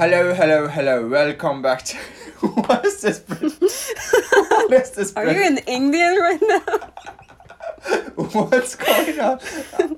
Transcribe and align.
Hello, 0.00 0.32
hello, 0.32 0.66
hello. 0.66 1.06
Welcome 1.06 1.60
back 1.60 1.82
to. 1.82 1.96
what 2.40 2.86
is 2.86 3.02
this? 3.02 3.22
What 3.28 4.72
is 4.72 4.90
this? 4.92 5.12
Are 5.14 5.30
you 5.30 5.42
in 5.42 5.58
Indian 5.66 6.16
right 6.16 6.40
now? 6.40 8.00
What's 8.32 8.76
going 8.76 9.20
on? 9.20 9.40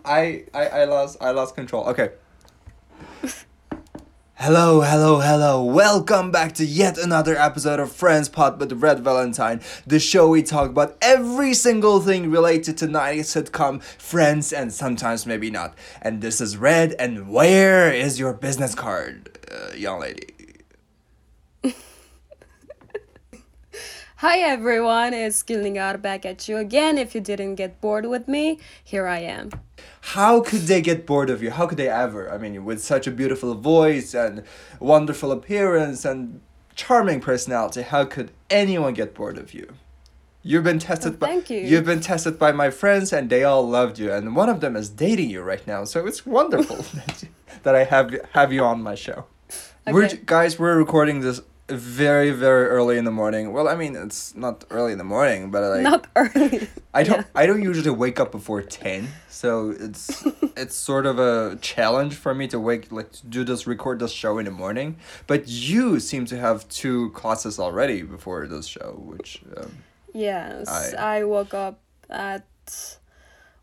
I, 0.04 0.46
I 0.52 0.66
I 0.66 0.84
lost 0.86 1.18
I 1.20 1.30
lost 1.30 1.54
control. 1.54 1.84
Okay. 1.84 2.10
Hello, 4.42 4.80
hello, 4.80 5.20
hello. 5.20 5.62
Welcome 5.62 6.32
back 6.32 6.52
to 6.54 6.64
yet 6.64 6.98
another 6.98 7.36
episode 7.36 7.78
of 7.78 7.92
Friends 7.92 8.28
Pod 8.28 8.58
with 8.58 8.72
Red 8.72 8.98
Valentine, 8.98 9.60
the 9.86 10.00
show 10.00 10.28
we 10.30 10.42
talk 10.42 10.70
about 10.70 10.96
every 11.00 11.54
single 11.54 12.00
thing 12.00 12.28
related 12.28 12.76
to 12.78 12.88
90s 12.88 13.50
sitcom 13.50 13.80
Friends 13.80 14.52
and 14.52 14.72
sometimes 14.72 15.26
maybe 15.26 15.48
not. 15.48 15.76
And 16.00 16.22
this 16.22 16.40
is 16.40 16.56
Red, 16.56 16.96
and 16.98 17.28
where 17.28 17.92
is 17.92 18.18
your 18.18 18.32
business 18.32 18.74
card, 18.74 19.38
uh, 19.48 19.76
young 19.76 20.00
lady? 20.00 20.31
Hi 24.22 24.38
everyone, 24.38 25.14
it's 25.14 25.42
Gilningar 25.42 26.00
back 26.00 26.24
at 26.24 26.48
you 26.48 26.56
again. 26.58 26.96
If 26.96 27.12
you 27.12 27.20
didn't 27.20 27.56
get 27.56 27.80
bored 27.80 28.06
with 28.06 28.28
me, 28.28 28.60
here 28.84 29.08
I 29.08 29.18
am. 29.18 29.50
How 30.14 30.40
could 30.40 30.60
they 30.60 30.80
get 30.80 31.06
bored 31.06 31.28
of 31.28 31.42
you? 31.42 31.50
How 31.50 31.66
could 31.66 31.76
they 31.78 31.88
ever? 31.88 32.30
I 32.30 32.38
mean, 32.38 32.64
with 32.64 32.80
such 32.80 33.08
a 33.08 33.10
beautiful 33.10 33.52
voice 33.56 34.14
and 34.14 34.44
wonderful 34.78 35.32
appearance 35.32 36.04
and 36.04 36.40
charming 36.76 37.20
personality, 37.20 37.82
how 37.82 38.04
could 38.04 38.30
anyone 38.48 38.94
get 38.94 39.12
bored 39.12 39.38
of 39.38 39.54
you? 39.54 39.66
You've 40.44 40.62
been 40.62 40.78
tested 40.78 41.14
Oh, 41.14 41.16
by 41.16 41.26
thank 41.26 41.50
you. 41.50 41.58
you've 41.58 41.84
been 41.84 42.00
tested 42.00 42.38
by 42.38 42.52
my 42.52 42.70
friends 42.70 43.12
and 43.12 43.28
they 43.28 43.42
all 43.42 43.68
loved 43.68 43.98
you 43.98 44.12
and 44.12 44.36
one 44.36 44.48
of 44.48 44.60
them 44.60 44.76
is 44.76 44.88
dating 44.88 45.30
you 45.30 45.42
right 45.42 45.66
now. 45.66 45.82
So 45.82 46.06
it's 46.06 46.24
wonderful 46.24 46.76
that, 46.76 47.22
you- 47.24 47.28
that 47.64 47.74
I 47.74 47.82
have 47.84 48.14
have 48.34 48.52
you 48.52 48.62
on 48.62 48.82
my 48.84 48.94
show. 48.94 49.26
We're 49.84 50.08
guys, 50.26 50.60
we're 50.60 50.78
recording 50.78 51.20
this 51.22 51.40
very 51.72 52.30
very 52.30 52.66
early 52.68 52.98
in 52.98 53.04
the 53.04 53.10
morning. 53.10 53.52
Well, 53.52 53.68
I 53.68 53.74
mean, 53.74 53.96
it's 53.96 54.34
not 54.36 54.64
early 54.70 54.92
in 54.92 54.98
the 54.98 55.04
morning, 55.04 55.50
but 55.50 55.62
like 55.62 55.82
Not 55.82 56.06
early. 56.16 56.68
I 56.94 57.02
don't 57.02 57.18
Yeah. 57.18 57.24
I 57.34 57.46
don't 57.46 57.62
usually 57.62 57.90
wake 57.90 58.20
up 58.20 58.30
before 58.32 58.62
10 58.62 59.08
so 59.28 59.70
it's 59.70 60.24
it's 60.56 60.74
sort 60.76 61.06
of 61.06 61.18
a 61.18 61.56
challenge 61.62 62.14
for 62.14 62.34
me 62.34 62.46
to 62.48 62.58
wake 62.60 62.92
like 62.92 63.10
to 63.12 63.26
do 63.26 63.44
this 63.44 63.66
record 63.66 63.98
this 63.98 64.12
show 64.12 64.38
in 64.38 64.44
the 64.44 64.50
morning 64.50 64.96
but 65.26 65.48
you 65.48 65.98
seem 66.00 66.26
to 66.26 66.36
have 66.38 66.68
two 66.68 67.10
classes 67.10 67.58
already 67.58 68.02
before 68.02 68.46
this 68.46 68.66
show 68.66 68.90
which 69.04 69.42
um, 69.56 69.70
Yes, 70.14 70.68
I- 70.68 71.18
I 71.20 71.24
woke 71.24 71.54
up 71.54 71.80
at. 72.10 72.44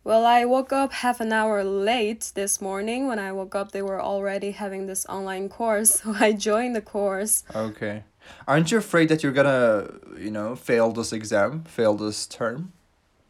Well, 0.10 0.26
I 0.26 0.44
woke 0.44 0.74
up 0.74 0.92
half 0.92 1.22
an 1.22 1.32
hour 1.32 1.64
late 1.64 2.32
this 2.34 2.60
morning. 2.60 3.06
When 3.08 3.20
I 3.20 3.32
woke 3.32 3.54
up, 3.54 3.74
they 3.74 3.84
were 3.84 4.02
already 4.02 4.50
having 4.50 4.88
this 4.88 5.06
online 5.06 5.50
course, 5.50 5.92
so 6.02 6.16
I 6.20 6.32
joined 6.34 6.76
the 6.76 6.82
course. 6.82 7.44
okay 7.56 8.04
aren't 8.48 8.72
you 8.72 8.78
afraid 8.78 9.08
that 9.10 9.22
you're 9.24 9.32
gonna 9.42 9.88
you 10.26 10.30
know 10.32 10.56
fail 10.56 10.92
this 10.92 11.12
exam 11.14 11.64
fail 11.64 11.94
this 11.96 12.28
term 12.28 12.72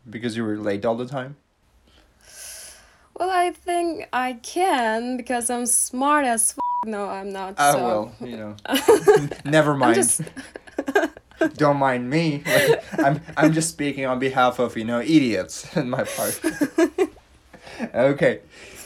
because 0.10 0.36
you 0.38 0.44
were 0.44 0.58
late 0.58 0.84
all 0.86 0.96
the 1.04 1.08
time 1.08 1.36
Well, 3.18 3.30
I 3.30 3.52
think 3.52 4.08
I 4.14 4.30
can 4.56 5.18
because 5.18 5.50
I'm 5.50 5.66
smart 5.66 6.26
as 6.26 6.52
f- 6.52 6.90
No, 6.96 7.02
I'm 7.18 7.32
not. 7.40 7.54
ah 7.58 7.72
so. 7.74 7.80
well 7.88 8.04
you 8.32 8.38
know 8.42 8.54
never 9.58 9.74
mind 9.76 9.96
just- 9.96 10.22
don't 11.56 11.78
mind 11.78 12.10
me. 12.10 12.44
Like, 12.46 12.84
i'm 13.06 13.22
i'm 13.38 13.54
just 13.54 13.70
speaking 13.70 14.06
on 14.06 14.20
behalf 14.20 14.60
of 14.60 14.78
you 14.78 14.84
know 14.86 15.00
idiots 15.02 15.76
in 15.78 15.90
my 15.90 16.04
part. 16.04 16.40
Okay. 17.94 18.42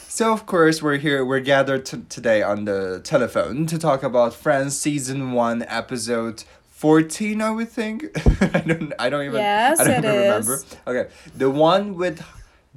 So 0.07 0.31
of 0.31 0.45
course 0.45 0.81
we're 0.83 0.97
here 0.97 1.25
we're 1.25 1.39
gathered 1.39 1.85
t- 1.85 2.03
today 2.09 2.43
on 2.43 2.65
the 2.65 3.01
telephone 3.03 3.65
to 3.67 3.79
talk 3.79 4.03
about 4.03 4.35
friends 4.35 4.77
season 4.77 5.31
1 5.31 5.65
episode 5.67 6.43
14 6.69 7.41
i 7.41 7.49
would 7.49 7.69
think. 7.69 8.05
I 8.53 8.59
don't 8.59 8.93
i 8.99 9.09
don't 9.09 9.25
even 9.25 9.39
Yes, 9.39 9.79
i 9.79 9.83
don't 9.85 9.93
it 9.95 10.07
even 10.09 10.19
remember. 10.21 10.53
Is. 10.55 10.75
okay. 10.85 11.09
The 11.35 11.49
one 11.49 11.95
with 11.95 12.23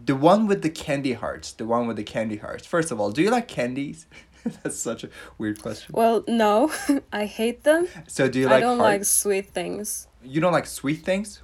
the 0.03 0.16
one 0.16 0.47
with 0.47 0.62
the 0.62 0.70
candy 0.70 1.12
hearts 1.12 1.53
the 1.53 1.66
one 1.66 1.86
with 1.86 1.97
the 1.98 2.04
candy 2.04 2.36
hearts. 2.38 2.65
First 2.66 2.91
of 2.91 2.98
all 2.98 3.10
do 3.10 3.20
you 3.22 3.31
like 3.31 3.47
candies 3.48 4.06
that's 4.62 4.79
such 4.79 5.05
a 5.05 5.09
weird 5.39 5.61
question 5.62 5.93
Well, 5.95 6.25
no, 6.29 6.71
I 7.12 7.27
hate 7.27 7.65
them. 7.65 7.89
so 8.07 8.29
do 8.29 8.39
you 8.41 8.47
like? 8.47 8.57
I 8.57 8.61
don't 8.61 8.79
like 8.79 9.05
sweet 9.05 9.51
things. 9.51 10.09
you 10.23 10.41
don't 10.41 10.53
like 10.53 10.67
sweet 10.67 11.05
things 11.05 11.43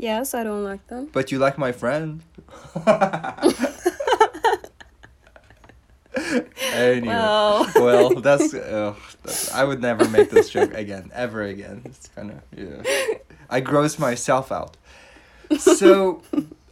Yes, 0.00 0.32
I 0.32 0.44
don't 0.44 0.62
like 0.62 0.86
them. 0.86 1.08
But 1.12 1.32
you 1.32 1.40
like 1.40 1.58
my 1.58 1.72
friend. 1.72 2.22
anyway, 6.72 7.08
well, 7.08 7.66
Well, 7.74 8.20
that's, 8.20 8.52
that's 8.52 9.52
I 9.52 9.64
would 9.64 9.82
never 9.82 10.08
make 10.08 10.30
this 10.30 10.50
joke 10.50 10.72
again, 10.72 11.10
ever 11.12 11.42
again. 11.42 11.82
It's 11.84 12.08
kind 12.14 12.30
of 12.30 12.40
yeah. 12.56 12.82
I 13.50 13.58
gross 13.60 13.98
myself 13.98 14.52
out. 14.52 14.76
So, 15.58 16.22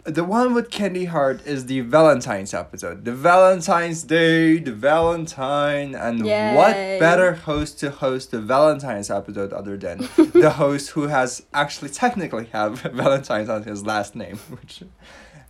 the 0.07 0.25
one 0.25 0.55
with 0.55 0.71
Candy 0.71 1.07
Heart 1.07 1.45
is 1.47 1.67
the 1.67 1.81
Valentine's 1.81 2.55
episode. 2.55 3.05
The 3.05 3.13
Valentine's 3.13 4.05
Day, 4.05 4.59
the 4.59 4.73
Valentine, 4.73 5.95
and 5.95 6.25
what 6.25 6.75
better 7.01 7.35
host 7.35 7.81
to 7.81 7.91
host 7.91 8.31
the 8.31 8.41
Valentine's 8.41 9.11
episode 9.11 9.53
other 9.53 9.77
than 9.77 9.99
the 10.33 10.55
host 10.57 10.91
who 10.91 11.09
has 11.09 11.45
actually 11.53 11.91
technically 11.91 12.47
have 12.47 12.81
Valentine's 12.93 13.49
on 13.49 13.65
his 13.65 13.85
last 13.85 14.15
name, 14.15 14.37
which, 14.51 14.83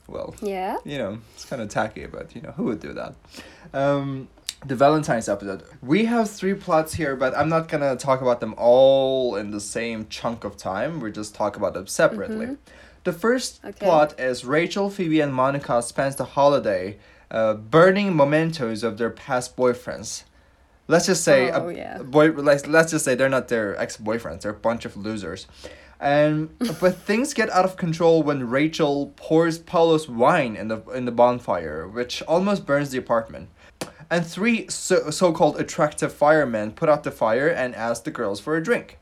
well, 0.07 0.35
yeah. 0.41 0.79
you 0.85 0.99
know, 0.99 1.19
it's 1.35 1.45
kind 1.45 1.61
of 1.61 1.69
tacky, 1.69 2.07
but 2.07 2.35
you 2.35 2.41
know, 2.41 2.53
who 2.53 2.65
would 2.65 2.81
do 2.81 2.95
that? 2.95 3.15
Um, 3.75 4.29
the 4.65 4.75
Valentine's 4.75 5.29
episode. 5.29 5.65
We 5.83 6.07
have 6.07 6.31
three 6.31 6.55
plots 6.55 6.95
here, 6.95 7.15
but 7.15 7.37
I'm 7.37 7.51
not 7.51 7.69
gonna 7.69 7.95
talk 7.95 8.23
about 8.23 8.41
them 8.41 8.55
all 8.57 9.37
in 9.37 9.51
the 9.51 9.61
same 9.61 10.09
chunk 10.09 10.45
of 10.45 10.57
time. 10.57 11.01
We 11.01 11.13
just 11.13 11.35
talk 11.35 11.57
about 11.57 11.75
them 11.75 11.87
separately. 11.87 12.57
The 13.07 13.13
first 13.13 13.61
Okay. 13.65 13.87
plot 13.87 14.19
is 14.19 14.45
Rachel, 14.45 14.91
Phoebe, 14.91 15.21
and 15.21 15.33
Monica 15.33 15.81
spends 15.81 16.17
the 16.17 16.25
holiday 16.25 16.99
uh, 17.31 17.55
burning 17.55 18.17
mementos 18.17 18.83
of 18.83 18.99
their 18.99 19.11
past 19.11 19.57
boyfriends. 19.57 20.25
Let's 20.89 21.07
just 21.07 21.23
say 21.23 21.53
Oh, 21.53 21.69
a 21.69 21.73
yeah. 21.73 21.99
boy. 22.03 22.33
Let's, 22.33 22.67
let's 22.67 22.91
just 22.91 23.05
say 23.05 23.15
they're 23.15 23.29
not 23.29 23.47
their 23.47 23.81
ex 23.81 23.97
boyfriends. 23.97 24.41
They're 24.41 24.51
a 24.51 24.55
bunch 24.55 24.85
of 24.85 24.97
losers. 24.97 25.47
And 26.01 26.49
but 26.81 26.97
things 26.97 27.33
get 27.33 27.49
out 27.51 27.65
of 27.65 27.77
control 27.77 28.25
when 28.25 28.51
Rachel 28.51 29.13
pours 29.15 29.57
Paolo's 29.61 30.09
wine 30.09 30.57
in 30.57 30.67
the 30.67 30.83
in 30.91 31.05
the 31.05 31.13
bonfire, 31.13 31.87
which 31.87 32.23
almost 32.23 32.67
burns 32.67 32.91
the 32.91 32.99
apartment. 32.99 33.51
And 34.11 34.27
three 34.27 34.67
so 34.69 35.11
so 35.11 35.33
called 35.33 35.61
attractive 35.61 36.13
firemen 36.13 36.73
put 36.73 36.89
out 36.89 37.05
the 37.05 37.13
fire 37.13 37.47
and 37.47 37.73
ask 37.77 38.03
the 38.03 38.11
girls 38.11 38.41
for 38.41 38.57
a 38.57 38.63
drink. 38.63 38.99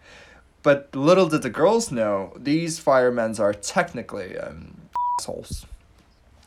But 0.65 0.97
little 0.97 1.29
did 1.29 1.43
the 1.43 1.51
girls 1.51 1.93
know, 1.93 2.33
these 2.37 2.79
firemen 2.81 3.39
are 3.39 3.53
technically 3.53 4.37
um, 4.39 4.81
assholes. 5.21 5.67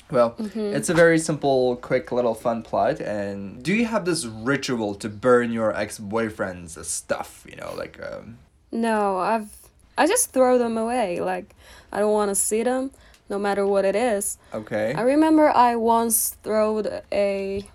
Well, 0.10 0.36
it's 0.56 0.90
a 0.90 0.94
very 0.94 1.20
simple, 1.20 1.76
quick, 1.76 2.12
little 2.12 2.34
fun 2.34 2.64
plot. 2.64 3.00
And 3.00 3.62
do 3.62 3.74
you 3.74 3.86
have 3.86 4.06
this 4.06 4.26
ritual 4.26 4.96
to 4.96 5.08
burn 5.08 5.52
your 5.52 5.76
ex 5.76 6.00
boyfriend's 6.00 6.76
stuff? 6.88 7.46
You 7.48 7.58
know, 7.58 7.74
like 7.78 8.00
um, 8.02 8.38
No, 8.72 9.18
I've. 9.18 9.50
I 10.00 10.08
just 10.08 10.32
throw 10.32 10.58
them 10.58 10.78
away. 10.78 11.20
Like, 11.20 11.56
I 11.92 12.00
don't 12.00 12.14
want 12.14 12.30
to 12.30 12.36
see 12.36 12.64
them, 12.64 12.92
no 13.30 13.38
matter 13.38 13.66
what 13.68 13.84
it 13.84 13.96
is. 13.96 14.38
okay. 14.54 14.94
I 14.94 15.02
remember 15.02 15.50
I 15.50 15.76
once 15.76 16.38
throwed 16.42 16.88
a. 17.12 17.66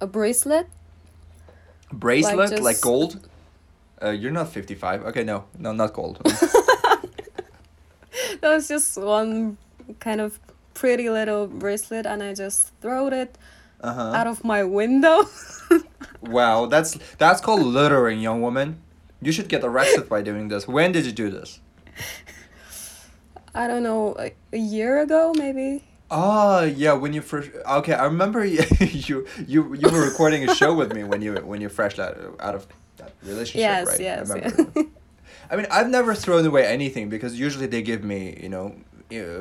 a 0.00 0.06
bracelet. 0.06 0.68
bracelet 1.92 2.60
like, 2.60 2.76
just- 2.76 2.82
gold 2.82 3.28
uh, 4.02 4.10
you're 4.10 4.32
not 4.32 4.48
55 4.48 5.04
okay 5.04 5.24
no 5.24 5.44
no 5.58 5.72
not 5.72 5.92
gold 5.92 6.20
That 8.40 8.50
was 8.50 8.68
just 8.68 8.96
one 8.96 9.56
kind 10.00 10.20
of 10.20 10.38
pretty 10.74 11.08
little 11.10 11.46
bracelet, 11.46 12.06
and 12.06 12.22
I 12.22 12.34
just 12.34 12.72
throwed 12.80 13.12
it 13.12 13.36
uh-huh. 13.80 14.12
out 14.14 14.26
of 14.26 14.44
my 14.44 14.62
window. 14.64 15.24
wow 16.22 16.66
that's 16.66 16.98
that's 17.18 17.40
called 17.40 17.62
littering 17.62 18.20
young 18.20 18.42
woman. 18.42 18.80
You 19.22 19.32
should 19.32 19.48
get 19.48 19.64
arrested 19.64 20.08
by 20.08 20.22
doing 20.22 20.48
this. 20.48 20.68
When 20.68 20.92
did 20.92 21.06
you 21.06 21.12
do 21.12 21.30
this? 21.30 21.60
I 23.54 23.66
don't 23.66 23.82
know, 23.82 24.14
a, 24.18 24.32
a 24.52 24.58
year 24.58 25.00
ago 25.00 25.32
maybe. 25.36 25.84
oh 26.08 26.62
yeah 26.62 26.92
when 26.92 27.12
you 27.12 27.20
first 27.20 27.50
okay 27.66 27.92
i 27.92 28.04
remember 28.04 28.44
you 28.44 28.62
you 29.08 29.26
you, 29.44 29.74
you 29.74 29.88
were 29.90 30.04
recording 30.06 30.48
a 30.48 30.54
show 30.54 30.72
with 30.72 30.94
me 30.94 31.02
when 31.02 31.20
you 31.20 31.34
when 31.42 31.60
you 31.60 31.68
fresh 31.68 31.98
out, 31.98 32.14
out 32.38 32.54
of 32.54 32.68
that 32.96 33.12
relationship 33.22 33.60
Yes, 33.60 33.86
right 33.86 34.00
yes, 34.00 34.30
I, 34.30 34.34
remember. 34.34 34.80
I 35.50 35.56
mean 35.56 35.66
i've 35.70 35.88
never 35.88 36.14
thrown 36.14 36.44
away 36.46 36.66
anything 36.66 37.08
because 37.08 37.38
usually 37.38 37.66
they 37.66 37.82
give 37.82 38.02
me 38.04 38.38
you 38.42 38.48
know 38.48 38.74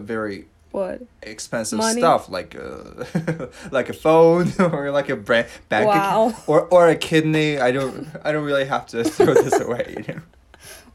very 0.01 0.45
What? 0.71 1.01
expensive 1.23 1.79
Money? 1.79 2.01
stuff 2.01 2.29
like 2.29 2.55
uh, 2.55 3.47
like 3.71 3.89
a 3.89 3.93
phone 3.93 4.51
or 4.59 4.91
like 4.91 5.09
a 5.09 5.15
bra- 5.15 5.45
bank 5.69 5.87
Wow. 5.87 6.27
account 6.29 6.35
or 6.47 6.59
or 6.75 6.89
a 6.89 6.95
kidney. 6.95 7.57
I 7.59 7.71
don't 7.71 8.07
I 8.23 8.31
don't 8.31 8.45
really 8.45 8.65
have 8.65 8.85
to 8.87 9.03
throw 9.03 9.33
this 9.33 9.59
away. 9.59 9.95
You 9.97 10.13
know. 10.15 10.21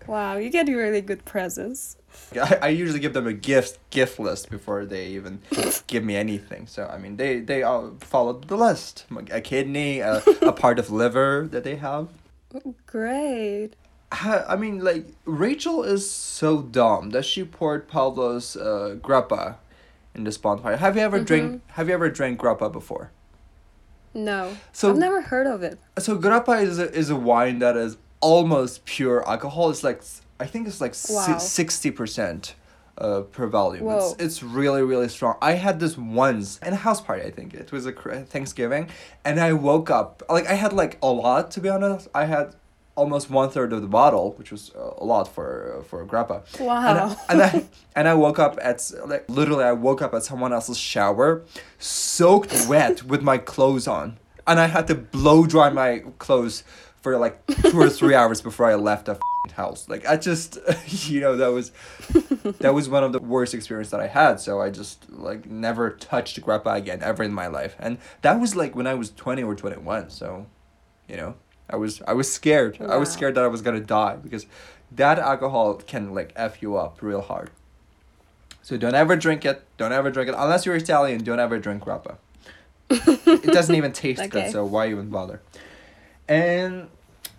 Wow, 0.06 0.36
you 0.36 0.50
get 0.50 0.66
really 0.68 1.00
good 1.00 1.24
presents. 1.24 1.96
I, 2.34 2.58
I 2.62 2.68
usually 2.68 3.00
give 3.00 3.12
them 3.14 3.26
a 3.26 3.32
gift 3.32 3.78
gift 3.90 4.18
list 4.18 4.50
before 4.50 4.84
they 4.84 5.06
even 5.18 5.40
give 5.86 6.04
me 6.04 6.14
anything. 6.16 6.66
So 6.66 6.86
I 6.86 6.98
mean, 6.98 7.16
they 7.16 7.40
they 7.40 7.62
all 7.62 7.94
followed 8.00 8.48
the 8.48 8.56
list. 8.56 9.04
A 9.30 9.40
kidney, 9.40 10.00
a, 10.00 10.22
a 10.42 10.52
part 10.52 10.78
of 10.78 10.90
liver 10.90 11.48
that 11.50 11.64
they 11.64 11.76
have. 11.76 12.08
Great. 12.86 13.70
I 14.12 14.56
mean, 14.56 14.80
like 14.82 15.06
Rachel 15.24 15.84
is 15.84 16.10
so 16.10 16.62
dumb 16.62 17.10
that 17.10 17.24
she 17.24 17.44
poured 17.44 17.88
Pablo's 17.88 18.56
uh, 18.56 18.96
grappa 19.00 19.56
in 20.14 20.24
this 20.24 20.36
bonfire. 20.36 20.76
Have 20.76 20.96
you 20.96 21.02
ever 21.02 21.20
drink? 21.20 21.62
Have 21.68 21.86
you 21.88 21.94
ever 21.94 22.10
drank 22.10 22.40
grappa 22.40 22.72
before? 22.72 23.12
No. 24.12 24.56
So- 24.72 24.90
I've 24.90 24.96
never 24.98 25.22
heard 25.22 25.46
of 25.46 25.62
it. 25.62 25.78
So 25.98 26.18
grappa 26.18 26.60
is 26.60 26.78
a, 26.80 26.92
is 26.92 27.08
a 27.10 27.16
wine 27.16 27.60
that 27.60 27.76
is 27.76 27.96
almost 28.20 28.84
pure 28.84 29.26
alcohol. 29.28 29.70
It's 29.70 29.84
like 29.84 30.02
I 30.40 30.46
think 30.46 30.66
it's 30.66 30.80
like 30.80 30.94
Wow. 31.08 31.38
sixty 31.38 31.92
percent. 31.92 32.54
Uh, 33.00 33.22
per 33.22 33.46
volume. 33.46 33.84
Whoa. 33.84 33.96
It's, 33.96 34.22
it's 34.22 34.42
really 34.42 34.82
really 34.82 35.08
strong. 35.08 35.36
I 35.40 35.52
had 35.52 35.80
this 35.80 35.96
once 35.96 36.58
in 36.58 36.74
a 36.74 36.76
house 36.76 37.00
party. 37.00 37.22
I 37.22 37.30
think 37.30 37.54
it 37.54 37.72
was 37.72 37.86
a 37.86 37.92
Thanksgiving, 37.92 38.90
and 39.24 39.40
I 39.40 39.54
woke 39.54 39.88
up 39.90 40.22
like 40.28 40.46
I 40.46 40.54
had 40.54 40.72
like 40.74 40.98
a 41.02 41.10
lot 41.10 41.50
to 41.52 41.60
be 41.60 41.68
honest. 41.70 42.08
I 42.14 42.26
had 42.26 42.54
almost 43.00 43.30
one 43.30 43.48
third 43.48 43.72
of 43.72 43.80
the 43.80 43.88
bottle, 43.88 44.32
which 44.32 44.52
was 44.52 44.70
uh, 44.76 44.92
a 44.98 45.04
lot 45.04 45.26
for 45.34 45.78
uh, 45.78 45.82
for 45.82 46.02
a 46.02 46.06
grappa. 46.06 46.42
Wow. 46.60 46.86
And 46.88 46.98
I, 46.98 47.16
and 47.30 47.42
I 47.42 47.64
and 47.96 48.08
I 48.08 48.14
woke 48.14 48.38
up 48.38 48.58
at 48.62 48.78
like 49.06 49.24
literally 49.28 49.64
I 49.64 49.72
woke 49.72 50.02
up 50.02 50.12
at 50.14 50.22
someone 50.22 50.52
else's 50.52 50.78
shower, 50.78 51.42
soaked 51.78 52.66
wet 52.68 53.02
with 53.04 53.22
my 53.22 53.38
clothes 53.38 53.88
on, 53.88 54.18
and 54.46 54.60
I 54.60 54.66
had 54.66 54.86
to 54.88 54.94
blow 54.94 55.46
dry 55.46 55.70
my 55.70 56.02
clothes 56.18 56.64
for 57.00 57.16
like 57.16 57.46
two 57.46 57.80
or 57.80 57.88
three 57.88 58.14
hours 58.14 58.42
before 58.42 58.66
I 58.66 58.74
left 58.74 59.08
house. 59.52 59.88
Like 59.88 60.06
I 60.06 60.16
just, 60.16 60.58
you 61.08 61.20
know, 61.20 61.36
that 61.36 61.48
was 61.48 61.72
that 62.58 62.74
was 62.74 62.88
one 62.88 63.04
of 63.04 63.12
the 63.12 63.18
worst 63.18 63.54
experience 63.54 63.90
that 63.90 64.00
I 64.00 64.06
had. 64.06 64.40
So 64.40 64.60
I 64.60 64.70
just 64.70 65.10
like 65.10 65.46
never 65.46 65.90
touched 65.90 66.40
grappa 66.40 66.76
again 66.76 67.02
ever 67.02 67.22
in 67.22 67.32
my 67.32 67.46
life, 67.46 67.76
and 67.78 67.98
that 68.22 68.40
was 68.40 68.54
like 68.54 68.74
when 68.74 68.86
I 68.86 68.94
was 68.94 69.10
twenty 69.10 69.42
or 69.42 69.54
twenty 69.54 69.78
one. 69.78 70.10
So, 70.10 70.46
you 71.08 71.16
know, 71.16 71.34
I 71.68 71.76
was 71.76 72.02
I 72.06 72.12
was 72.12 72.30
scared. 72.32 72.80
I 72.80 72.96
was 72.96 73.10
scared 73.10 73.34
that 73.36 73.44
I 73.44 73.48
was 73.48 73.62
gonna 73.62 73.80
die 73.80 74.16
because 74.16 74.46
that 74.92 75.18
alcohol 75.18 75.74
can 75.74 76.14
like 76.14 76.32
f 76.36 76.62
you 76.62 76.76
up 76.76 77.02
real 77.02 77.22
hard. 77.22 77.50
So 78.62 78.76
don't 78.76 78.94
ever 78.94 79.16
drink 79.16 79.44
it. 79.44 79.64
Don't 79.78 79.92
ever 79.92 80.10
drink 80.10 80.28
it 80.28 80.34
unless 80.36 80.66
you're 80.66 80.76
Italian. 80.76 81.24
Don't 81.24 81.40
ever 81.40 81.58
drink 81.58 81.84
grappa. 81.84 82.18
it 82.90 83.52
doesn't 83.52 83.74
even 83.74 83.92
taste 83.92 84.28
good, 84.30 84.50
so 84.50 84.64
why 84.64 84.88
even 84.88 85.10
bother? 85.10 85.40
And 86.28 86.88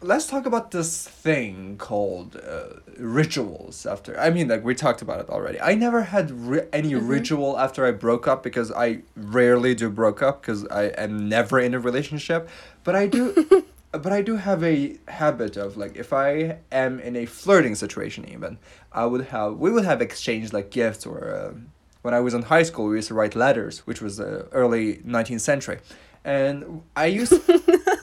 let's 0.01 0.27
talk 0.27 0.45
about 0.45 0.71
this 0.71 1.07
thing 1.07 1.77
called 1.77 2.35
uh, 2.35 2.79
rituals. 2.97 3.85
After 3.85 4.19
I 4.19 4.29
mean, 4.29 4.47
like 4.47 4.63
we 4.63 4.75
talked 4.75 5.01
about 5.01 5.19
it 5.19 5.29
already. 5.29 5.59
I 5.59 5.75
never 5.75 6.01
had 6.03 6.31
ri- 6.31 6.67
any 6.73 6.95
ritual 6.95 7.57
after 7.57 7.85
I 7.85 7.91
broke 7.91 8.27
up 8.27 8.43
because 8.43 8.71
I 8.71 9.01
rarely 9.15 9.75
do 9.75 9.89
broke 9.89 10.21
up 10.21 10.41
because 10.41 10.67
I 10.67 10.85
am 10.97 11.29
never 11.29 11.59
in 11.59 11.73
a 11.73 11.79
relationship. 11.79 12.49
But 12.83 12.95
I 12.95 13.07
do. 13.07 13.65
But 13.93 14.13
I 14.13 14.21
do 14.21 14.37
have 14.37 14.63
a 14.63 14.95
habit 15.09 15.57
of 15.57 15.75
like 15.75 15.97
if 15.97 16.13
I 16.13 16.59
am 16.71 17.01
in 17.01 17.17
a 17.17 17.25
flirting 17.25 17.75
situation 17.75 18.25
even 18.31 18.57
I 18.93 19.05
would 19.05 19.25
have 19.25 19.57
we 19.57 19.69
would 19.69 19.83
have 19.83 20.01
exchanged 20.01 20.53
like 20.53 20.71
gifts 20.71 21.05
or 21.05 21.49
um, 21.49 21.73
when 22.01 22.13
I 22.13 22.21
was 22.21 22.33
in 22.33 22.43
high 22.43 22.63
school 22.63 22.85
we 22.85 22.95
used 22.95 23.09
to 23.09 23.13
write 23.13 23.35
letters 23.35 23.79
which 23.79 23.99
was 24.01 24.15
the 24.15 24.47
early 24.53 25.01
nineteenth 25.03 25.41
century, 25.41 25.79
and 26.23 26.83
I 26.95 27.07
used 27.07 27.33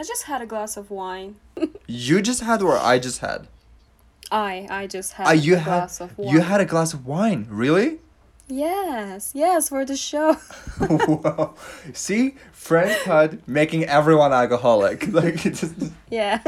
I 0.00 0.02
just 0.02 0.22
had 0.22 0.40
a 0.40 0.46
glass 0.46 0.78
of 0.78 0.90
wine. 0.90 1.36
you 1.86 2.22
just 2.22 2.40
had 2.40 2.62
or 2.62 2.78
I 2.78 2.98
just 2.98 3.18
had? 3.18 3.48
I 4.32 4.66
I 4.70 4.86
just 4.86 5.12
had 5.12 5.26
Ah, 5.26 5.32
you 5.32 5.56
a 5.56 5.58
had 5.58 5.64
glass 5.80 6.00
of 6.00 6.16
wine. 6.16 6.32
you 6.34 6.40
had 6.40 6.58
a 6.62 6.64
glass 6.64 6.94
of 6.94 7.04
wine 7.06 7.46
really? 7.50 7.98
Yes, 8.48 9.32
yes, 9.34 9.68
for 9.68 9.84
the 9.84 9.96
show. 9.98 10.38
wow. 10.80 11.54
See 11.92 12.36
Friends 12.50 12.96
Pod 13.04 13.42
making 13.46 13.84
everyone 13.84 14.32
alcoholic. 14.32 15.06
Like 15.18 15.44
it's 15.44 15.60
just 15.60 15.74
yeah. 16.10 16.38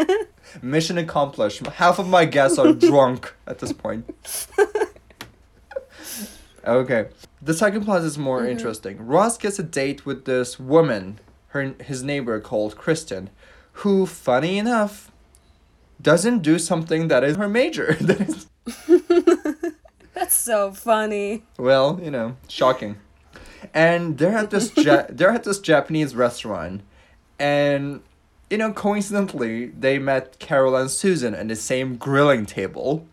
mission 0.62 0.96
accomplished. 0.96 1.66
Half 1.66 1.98
of 1.98 2.08
my 2.08 2.24
guests 2.24 2.56
are 2.58 2.72
drunk 2.72 3.34
at 3.46 3.58
this 3.58 3.72
point. 3.74 4.04
Okay. 6.64 7.08
The 7.42 7.52
second 7.54 7.84
plot 7.84 8.00
is 8.02 8.16
more 8.16 8.46
interesting. 8.46 9.06
Ross 9.06 9.36
gets 9.36 9.58
a 9.58 9.62
date 9.62 10.06
with 10.06 10.24
this 10.24 10.58
woman 10.58 11.18
her 11.52 11.74
his 11.80 12.02
neighbor 12.02 12.40
called 12.40 12.76
Kristen 12.76 13.30
who 13.76 14.04
funny 14.06 14.58
enough 14.58 15.10
doesn't 16.00 16.40
do 16.40 16.58
something 16.58 17.08
that 17.08 17.24
is 17.24 17.36
her 17.36 17.48
major 17.48 17.94
that 18.00 18.20
is 18.28 18.46
so 20.32 20.72
funny. 20.72 21.44
Well, 21.58 22.00
you 22.02 22.10
know, 22.10 22.36
shocking. 22.48 22.96
And 23.72 24.18
they're 24.18 24.36
at 24.36 24.50
this 24.50 24.76
ja- 24.76 25.06
they're 25.08 25.30
at 25.30 25.44
this 25.44 25.60
Japanese 25.60 26.14
restaurant, 26.14 26.82
and 27.38 28.02
you 28.50 28.58
know, 28.58 28.72
coincidentally, 28.72 29.66
they 29.66 29.98
met 29.98 30.38
Carol 30.38 30.76
and 30.76 30.90
Susan 30.90 31.34
at 31.34 31.48
the 31.48 31.56
same 31.56 31.96
grilling 31.96 32.44
table. 32.44 33.06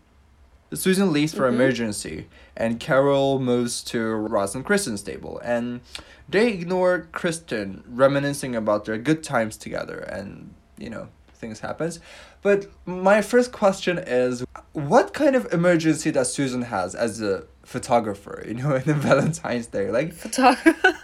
Susan 0.72 1.12
leaves 1.12 1.34
for 1.34 1.42
mm-hmm. 1.42 1.56
emergency, 1.56 2.26
and 2.56 2.78
Carol 2.78 3.38
moves 3.40 3.82
to 3.84 4.00
Ross 4.00 4.54
and 4.54 4.64
Kristen's 4.64 5.02
table, 5.02 5.40
and 5.44 5.80
they 6.28 6.48
ignore 6.48 7.08
Kristen, 7.12 7.82
reminiscing 7.88 8.54
about 8.54 8.84
their 8.84 8.98
good 8.98 9.22
times 9.22 9.56
together, 9.56 9.98
and 9.98 10.54
you 10.78 10.90
know, 10.90 11.08
things 11.34 11.60
happens. 11.60 12.00
But 12.42 12.66
my 12.86 13.20
first 13.20 13.52
question 13.52 13.98
is, 13.98 14.44
what 14.72 15.12
kind 15.12 15.36
of 15.36 15.52
emergency 15.52 16.10
does 16.10 16.32
Susan 16.32 16.62
has 16.62 16.94
as 16.94 17.20
a 17.20 17.44
photographer? 17.62 18.44
You 18.46 18.54
know, 18.54 18.74
in 18.76 18.84
the 18.84 18.94
Valentine's 18.94 19.66
Day, 19.66 19.90
like 19.90 20.12
Photographer. 20.12 20.98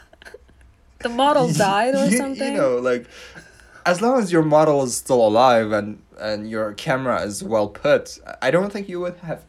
the 1.00 1.08
model 1.08 1.52
died 1.52 1.94
or 1.94 2.06
you, 2.06 2.16
something. 2.16 2.52
You 2.52 2.58
know, 2.58 2.76
like 2.76 3.06
as 3.86 4.02
long 4.02 4.18
as 4.18 4.32
your 4.32 4.42
model 4.42 4.82
is 4.82 4.96
still 4.96 5.26
alive 5.26 5.72
and 5.72 6.02
and 6.20 6.50
your 6.50 6.72
camera 6.74 7.22
is 7.22 7.42
well 7.44 7.68
put, 7.68 8.18
I 8.42 8.50
don't 8.50 8.72
think 8.72 8.88
you 8.88 9.00
would 9.00 9.16
have 9.18 9.44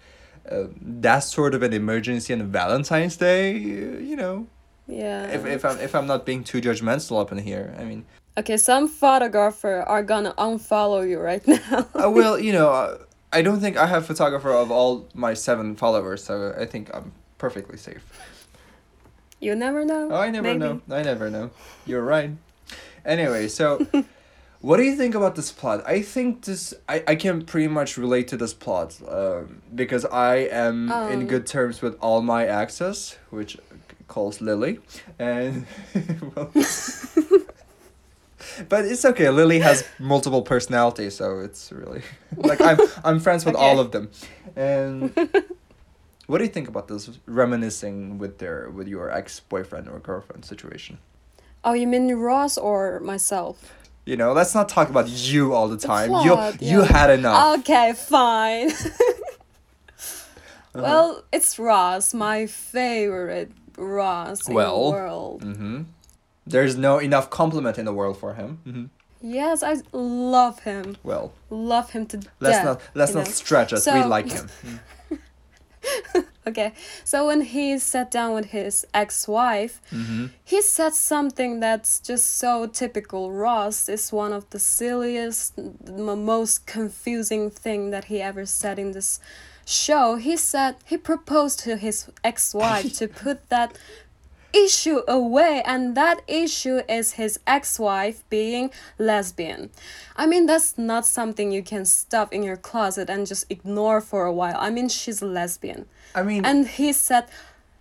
uh, 0.50 0.66
that 0.82 1.20
sort 1.20 1.56
of 1.56 1.64
an 1.64 1.74
emergency 1.74 2.34
on 2.34 2.44
Valentine's 2.52 3.18
Day. 3.18 3.58
You 3.58 4.16
know, 4.16 4.48
yeah. 4.88 5.24
if 5.28 5.46
if 5.46 5.66
I'm 5.66 5.80
if 5.80 5.96
I'm 5.96 6.08
not 6.08 6.26
being 6.26 6.44
too 6.44 6.62
judgmental 6.62 7.20
up 7.20 7.32
in 7.32 7.40
here, 7.40 7.76
I 7.80 7.84
mean, 7.84 8.06
okay, 8.38 8.58
some 8.58 8.88
photographer 8.88 9.82
are 9.88 10.04
gonna 10.04 10.34
unfollow 10.38 11.08
you 11.10 11.20
right 11.20 11.46
now. 11.54 11.88
uh, 11.96 12.10
well, 12.10 12.40
you 12.40 12.54
know, 12.54 12.70
uh, 12.70 12.98
I 13.34 13.42
don't 13.42 13.60
think 13.60 13.76
I 13.76 13.88
have 13.88 14.06
photographer 14.06 14.52
of 14.52 14.72
all 14.72 15.08
my 15.14 15.34
seven 15.34 15.76
followers, 15.76 16.24
so 16.24 16.54
I 16.60 16.66
think 16.66 16.90
I'm 16.94 17.12
perfectly 17.40 17.78
safe. 17.78 18.04
you 19.42 19.56
never 19.56 19.84
know. 19.84 20.10
Oh, 20.12 20.16
I 20.16 20.30
never 20.30 20.44
Maybe. 20.48 20.60
know. 20.60 20.82
I 20.92 21.02
never 21.02 21.30
know. 21.30 21.50
You're 21.86 22.04
right. 22.04 22.32
Anyway, 23.06 23.48
so 23.48 23.86
what 24.62 24.78
do 24.78 24.84
you 24.84 24.96
think 24.96 25.16
about 25.16 25.36
this 25.36 25.52
plot? 25.52 25.84
I 25.88 26.02
think 26.02 26.46
this 26.46 26.74
I, 26.90 27.04
I 27.08 27.16
can 27.16 27.46
pretty 27.46 27.68
much 27.68 27.98
relate 27.98 28.28
to 28.30 28.38
this 28.38 28.54
plot 28.54 28.98
um, 29.08 29.62
because 29.76 30.06
I 30.06 30.48
am 30.52 30.92
in 31.12 31.22
Um. 31.22 31.28
good 31.28 31.46
terms 31.46 31.82
with 31.82 31.96
all 32.02 32.22
my 32.22 32.46
exes, 32.46 33.18
which 33.30 33.58
calls 34.08 34.42
Lily, 34.42 34.80
and 35.20 35.66
well, 36.36 36.52
but 38.70 38.86
it's 38.86 39.06
okay. 39.06 39.30
Lily 39.30 39.60
has 39.60 39.84
multiple 40.00 40.42
personalities, 40.42 41.16
so 41.16 41.40
it's 41.40 41.72
really 41.72 42.02
like 42.38 42.62
I'm 42.62 42.80
I'm 43.04 43.20
friends 43.20 43.46
with 43.46 43.56
all 43.56 43.80
of 43.80 43.92
them, 43.92 44.10
and. 44.56 45.14
What 46.28 46.40
do 46.40 46.44
you 46.44 46.50
think 46.52 46.68
about 46.68 46.90
this 46.90 47.10
reminiscing 47.26 48.18
with 48.18 48.40
their 48.40 48.70
with 48.70 48.90
your 48.90 49.10
ex 49.10 49.40
boyfriend 49.40 49.88
or 49.88 49.98
girlfriend 50.00 50.44
situation? 50.44 50.98
Oh, 51.64 51.72
you 51.72 51.88
mean 51.88 52.14
Ross 52.16 52.58
or 52.58 53.00
myself? 53.00 53.72
You 54.08 54.16
know, 54.16 54.32
let's 54.32 54.56
not 54.56 54.70
talk 54.70 54.90
about 54.90 55.10
you 55.10 55.54
all 55.54 55.68
the 55.68 55.78
time. 55.78 56.10
plot, 56.10 56.62
you 56.62 56.70
you 56.72 56.82
had 56.84 57.10
enough. 57.10 57.60
Okay, 57.60 57.92
fine. 57.94 58.72
Uh-huh. 60.76 60.84
Well, 60.84 61.24
it's 61.32 61.58
Ross, 61.58 62.14
my 62.14 62.46
favorite 62.46 63.52
Ross 63.78 64.48
in 64.48 64.54
the 64.54 64.60
world. 64.92 65.42
mm-hmm. 65.44 65.84
There's 66.46 66.78
no 66.78 67.00
enough 67.00 67.30
compliment 67.30 67.78
in 67.80 67.86
the 67.86 67.94
world 67.94 68.18
for 68.18 68.36
him. 68.36 68.60
hmm 68.64 68.86
Yes, 69.20 69.64
I 69.64 69.78
love 69.92 70.60
him. 70.60 70.96
Well, 71.04 71.34
Love 71.50 71.90
him 71.90 72.06
to 72.08 72.18
let's 72.40 72.58
death. 72.58 72.66
not 72.66 72.82
let's 72.94 73.14
not 73.16 73.26
know. 73.26 73.32
stretch 73.32 73.74
us. 73.74 73.88
we 73.88 74.04
like 74.04 74.30
him. 74.32 74.48
Okay, 76.48 76.72
so 77.04 77.28
when 77.28 77.42
he 77.42 77.78
sat 77.78 78.10
down 78.10 78.34
with 78.34 78.48
his 78.52 78.86
ex-wife, 78.94 79.82
Mm-hmm. 79.92 80.26
he 80.44 80.62
said 80.62 80.94
something 80.94 81.60
that's 81.60 82.00
just 82.00 82.38
so 82.38 82.68
typical. 82.68 83.32
Ross 83.32 83.90
is 83.90 84.12
one 84.14 84.32
of 84.34 84.50
the 84.52 84.60
silliest, 84.60 85.54
m- 85.60 86.26
most 86.26 86.66
confusing 86.66 87.50
thing 87.52 87.92
that 87.92 88.06
he 88.06 88.22
ever 88.22 88.46
said 88.46 88.80
in 88.80 88.92
this 88.94 89.20
show. 89.66 90.16
He 90.16 90.38
said 90.38 90.76
he 90.86 90.98
proposed 90.98 91.60
to 91.66 91.76
his 91.76 92.10
ex-wife 92.24 92.94
to 93.00 93.08
put 93.08 93.50
that 93.50 93.78
issue 94.66 95.00
away, 95.08 95.62
and 95.66 95.96
that 95.96 96.22
issue 96.28 96.82
is 96.90 97.14
his 97.14 97.40
ex 97.46 97.80
wife 97.80 98.24
being 98.30 98.72
lesbian. 98.98 99.70
I 100.16 100.26
mean, 100.26 100.46
that's 100.46 100.78
not 100.78 101.06
something 101.06 101.52
you 101.52 101.64
can 101.64 101.86
stuff 101.86 102.28
in 102.32 102.42
your 102.44 102.58
closet 102.58 103.10
and 103.10 103.28
just 103.28 103.46
ignore 103.50 104.02
for 104.02 104.26
a 104.26 104.34
while. 104.34 104.58
I 104.58 104.70
mean, 104.70 104.90
she's 104.90 105.22
a 105.22 105.26
lesbian. 105.28 105.86
I 106.16 106.24
mean, 106.24 106.46
And 106.46 106.68
he 106.68 106.94
said, 106.94 107.26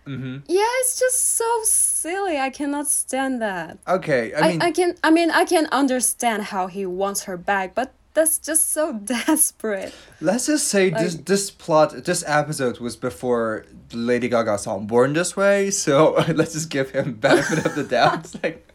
mm-hmm. 0.05 0.37
Yeah, 0.47 0.71
it's 0.81 0.99
just 0.99 1.19
so 1.39 1.49
silly. 1.63 2.37
I 2.39 2.49
cannot 2.49 2.87
stand 2.87 3.41
that. 3.41 3.77
okay. 3.87 4.33
I 4.33 4.39
I, 4.39 4.57
I 4.67 4.71
can 4.71 4.95
I 5.03 5.09
mean 5.11 5.29
I 5.31 5.45
can 5.45 5.65
understand 5.71 6.39
how 6.53 6.67
he 6.67 6.85
wants 6.85 7.23
her 7.27 7.37
back, 7.37 7.73
but 7.75 7.89
that's 8.17 8.39
just 8.39 8.71
so 8.71 8.93
desperate. 9.05 9.93
let's 10.21 10.47
just 10.47 10.67
say 10.67 10.89
this 10.89 11.15
this 11.15 11.51
plot, 11.51 12.03
this 12.03 12.23
episode 12.25 12.79
was 12.79 12.95
before 12.95 13.65
Lady 13.93 14.27
Gaga 14.27 14.57
song 14.57 14.87
"Born 14.87 15.13
This 15.13 15.37
Way," 15.37 15.69
so 15.69 16.13
let's 16.33 16.53
just 16.53 16.71
give 16.71 16.89
him 16.89 17.13
benefit 17.27 17.63
of 17.63 17.75
the 17.75 17.83
doubt. 17.83 18.25
It's 18.25 18.43
like, 18.43 18.67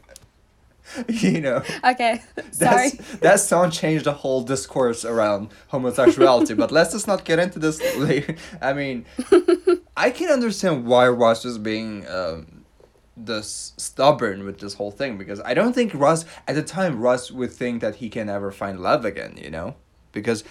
you 1.09 1.41
know. 1.41 1.61
Okay, 1.83 2.23
sorry. 2.53 2.91
That 3.21 3.41
song 3.41 3.73
changed 3.73 4.05
the 4.05 4.13
whole 4.13 4.45
discourse 4.45 5.05
around 5.05 5.49
homosexuality, 5.69 6.55
but 6.55 6.71
let's 6.71 6.93
just 6.93 7.09
not 7.09 7.25
get 7.25 7.41
into 7.41 7.59
this 7.59 7.81
later. 7.97 8.37
I 8.61 8.73
mean, 8.75 9.07
I 9.97 10.11
can 10.11 10.31
understand 10.31 10.87
why 10.87 11.09
Ross 11.09 11.45
was 11.45 11.59
being 11.59 12.07
um, 12.09 12.62
this 13.17 13.73
stubborn 13.77 14.45
with 14.45 14.59
this 14.61 14.75
whole 14.75 14.91
thing 14.91 15.19
because 15.19 15.41
I 15.41 15.55
don't 15.55 15.75
think 15.75 15.93
Ross 15.95 16.25
at 16.49 16.55
the 16.55 16.63
time 16.63 17.01
Ross 17.01 17.31
would 17.31 17.53
think 17.53 17.81
that 17.81 17.97
he 17.97 18.09
can 18.09 18.29
ever 18.29 18.51
find 18.51 18.81
love 18.81 19.05
again. 19.05 19.37
You 19.37 19.51
know, 19.51 19.75
because 20.13 20.45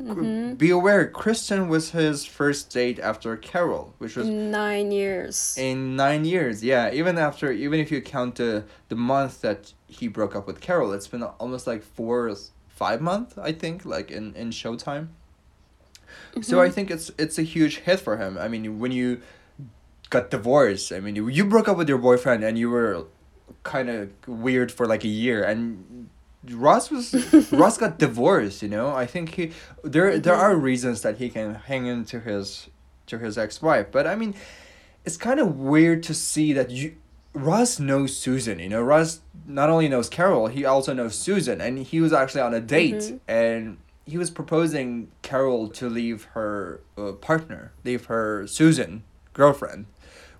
mm-hmm. 0.00 0.54
be 0.54 0.70
aware, 0.70 1.08
Kristen 1.08 1.68
was 1.68 1.90
his 1.90 2.24
first 2.24 2.70
date 2.70 2.98
after 2.98 3.36
Carol, 3.36 3.94
which 3.98 4.16
was 4.16 4.28
Nine 4.28 4.90
years. 4.90 5.56
in 5.58 5.96
nine 5.96 6.24
years 6.24 6.64
yeah. 6.64 6.90
Even 6.92 7.18
after 7.18 7.52
even 7.52 7.80
if 7.80 7.90
you 7.90 8.00
count 8.00 8.36
the 8.36 8.64
the 8.88 8.96
month 8.96 9.40
that 9.42 9.72
he 9.86 10.06
broke 10.06 10.36
up 10.36 10.46
with 10.46 10.60
carol 10.60 10.92
it's 10.92 11.08
been 11.08 11.22
almost 11.22 11.66
like 11.66 11.82
four 11.82 12.34
five 12.68 13.00
months 13.00 13.38
i 13.38 13.50
think 13.50 13.86
like 13.86 14.10
in 14.10 14.34
in 14.34 14.50
showtime. 14.50 15.08
So 16.42 16.60
i 16.60 16.66
mm-hmm. 16.66 16.74
think 16.74 16.90
it's 16.90 17.10
it's 17.18 17.38
a 17.38 17.42
huge 17.42 17.78
hit 17.78 18.00
for 18.00 18.16
him. 18.16 18.38
I 18.38 18.48
mean 18.48 18.78
when 18.78 18.92
you 18.92 19.20
got 20.10 20.30
divorced 20.30 20.92
i 20.92 21.00
mean 21.00 21.16
you, 21.16 21.28
you 21.28 21.44
broke 21.44 21.68
up 21.68 21.76
with 21.76 21.88
your 21.88 21.98
boyfriend 21.98 22.42
and 22.44 22.58
you 22.58 22.70
were 22.70 23.04
kind 23.62 23.88
of 23.88 24.10
weird 24.26 24.70
for 24.72 24.86
like 24.86 25.04
a 25.04 25.08
year 25.08 25.42
and 25.42 26.08
Ross 26.50 26.90
was 26.90 27.12
Ross 27.52 27.76
got 27.76 27.98
divorced, 27.98 28.62
you 28.62 28.68
know. 28.68 28.94
I 28.94 29.06
think 29.06 29.34
he 29.34 29.52
there 29.82 30.18
there 30.18 30.36
are 30.36 30.56
reasons 30.56 31.02
that 31.02 31.18
he 31.18 31.28
can 31.28 31.56
hang 31.56 31.86
into 31.86 32.20
his 32.20 32.68
to 33.06 33.18
his 33.18 33.36
ex-wife, 33.36 33.88
but 33.90 34.06
I 34.06 34.14
mean 34.14 34.34
it's 35.04 35.16
kind 35.16 35.40
of 35.40 35.58
weird 35.58 36.02
to 36.04 36.14
see 36.14 36.52
that 36.52 36.70
you 36.70 36.94
Ross 37.34 37.78
knows 37.78 38.16
Susan, 38.16 38.58
you 38.58 38.68
know. 38.68 38.82
Ross 38.82 39.20
not 39.46 39.68
only 39.68 39.88
knows 39.88 40.08
Carol, 40.08 40.46
he 40.46 40.64
also 40.64 40.94
knows 40.94 41.16
Susan 41.16 41.60
and 41.60 41.78
he 41.78 42.00
was 42.00 42.12
actually 42.12 42.40
on 42.40 42.54
a 42.54 42.60
date 42.60 43.20
and 43.26 43.78
he 44.06 44.16
was 44.16 44.30
proposing 44.30 45.08
Carol 45.22 45.68
to 45.68 45.88
leave 45.90 46.24
her 46.32 46.80
uh, 46.96 47.12
partner, 47.12 47.72
leave 47.84 48.06
her 48.06 48.46
Susan 48.46 49.02
girlfriend, 49.34 49.86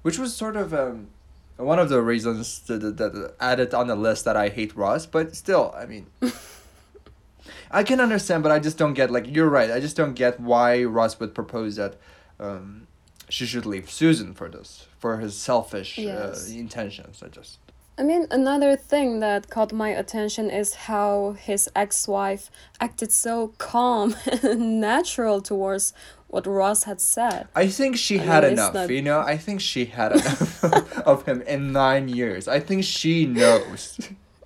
which 0.02 0.18
was 0.18 0.34
sort 0.34 0.56
of 0.56 0.72
um 0.74 1.08
one 1.56 1.78
of 1.80 1.88
the 1.88 2.00
reasons 2.00 2.60
that, 2.60 2.78
that, 2.78 2.96
that 2.98 3.34
added 3.40 3.74
on 3.74 3.88
the 3.88 3.96
list 3.96 4.24
that 4.24 4.36
I 4.36 4.48
hate 4.48 4.76
Ross, 4.76 5.06
but 5.06 5.34
still, 5.34 5.74
I 5.76 5.86
mean, 5.86 6.06
I 7.70 7.82
can 7.82 8.00
understand, 8.00 8.42
but 8.44 8.52
I 8.52 8.58
just 8.60 8.78
don't 8.78 8.94
get 8.94 9.10
like 9.10 9.26
you're 9.26 9.48
right. 9.48 9.70
I 9.70 9.80
just 9.80 9.96
don't 9.96 10.14
get 10.14 10.38
why 10.40 10.84
Ross 10.84 11.18
would 11.20 11.34
propose 11.34 11.76
that 11.76 11.96
um, 12.40 12.86
she 13.28 13.44
should 13.44 13.66
leave 13.66 13.90
Susan 13.90 14.34
for 14.34 14.48
this 14.48 14.86
for 14.98 15.18
his 15.18 15.36
selfish 15.36 15.98
Yes. 15.98 16.48
uh, 16.48 16.54
intentions. 16.54 17.22
I 17.22 17.28
just 17.28 17.58
I 17.98 18.04
mean, 18.04 18.28
another 18.30 18.76
thing 18.76 19.18
that 19.20 19.50
caught 19.50 19.72
my 19.72 19.88
attention 19.88 20.50
is 20.50 20.74
how 20.86 21.32
his 21.32 21.68
ex-wife 21.74 22.48
acted 22.80 23.10
so 23.10 23.48
calm 23.58 24.14
and 24.44 24.80
natural 24.80 25.40
towards 25.42 25.92
what 26.28 26.46
Ross 26.46 26.84
had 26.84 27.00
said. 27.00 27.48
I 27.54 27.66
think 27.68 27.96
she 27.96 28.18
I 28.20 28.22
had 28.22 28.42
mean, 28.44 28.52
enough. 28.54 28.74
not- 28.74 28.90
You 28.90 29.02
know, 29.02 29.20
I 29.20 29.36
think 29.36 29.60
she 29.60 29.86
had 29.86 30.12
enough 30.12 30.62
of 31.06 31.24
him 31.26 31.42
in 31.42 31.72
nine 31.72 32.08
years. 32.08 32.46
I 32.48 32.60
think 32.60 32.84
she 32.84 33.26
knows. 33.26 33.98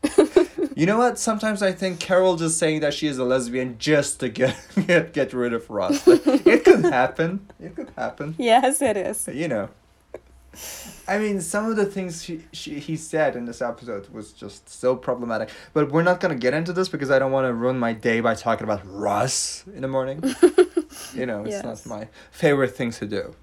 you 0.76 0.86
know 0.86 0.98
what? 0.98 1.18
Sometimes 1.18 1.62
I 1.62 1.72
think 1.72 2.00
Carol 2.00 2.36
just 2.36 2.58
saying 2.58 2.80
that 2.80 2.94
she 2.94 3.06
is 3.06 3.18
a 3.18 3.24
lesbian 3.24 3.76
just 3.78 4.20
to 4.20 4.28
get 4.28 4.56
get, 4.86 5.12
get 5.12 5.32
rid 5.32 5.52
of 5.52 5.68
Ross. 5.70 6.06
Like, 6.06 6.26
it 6.26 6.64
could 6.64 6.84
happen. 6.84 7.48
It 7.60 7.76
could 7.76 7.90
happen. 7.96 8.34
Yes, 8.38 8.80
it 8.82 8.96
is. 8.96 9.28
You 9.32 9.48
know. 9.48 9.68
I 11.08 11.18
mean, 11.18 11.40
some 11.40 11.66
of 11.70 11.76
the 11.76 11.86
things 11.86 12.22
she, 12.22 12.42
she 12.52 12.78
he 12.78 12.96
said 12.96 13.36
in 13.36 13.46
this 13.46 13.62
episode 13.62 14.08
was 14.10 14.32
just 14.32 14.68
so 14.68 14.94
problematic. 14.94 15.48
But 15.72 15.90
we're 15.90 16.02
not 16.02 16.20
gonna 16.20 16.34
get 16.34 16.52
into 16.54 16.72
this 16.72 16.88
because 16.88 17.10
I 17.10 17.18
don't 17.18 17.32
want 17.32 17.46
to 17.46 17.54
ruin 17.54 17.78
my 17.78 17.92
day 17.92 18.20
by 18.20 18.34
talking 18.34 18.64
about 18.64 18.82
Ross 18.86 19.64
in 19.74 19.82
the 19.82 19.88
morning. 19.88 20.22
you 21.14 21.26
know, 21.26 21.42
it's 21.44 21.62
Yes. 21.62 21.64
not 21.64 21.86
my 21.86 22.08
favorite 22.30 22.76
thing 22.76 22.90
to 22.92 23.06
do. 23.06 23.34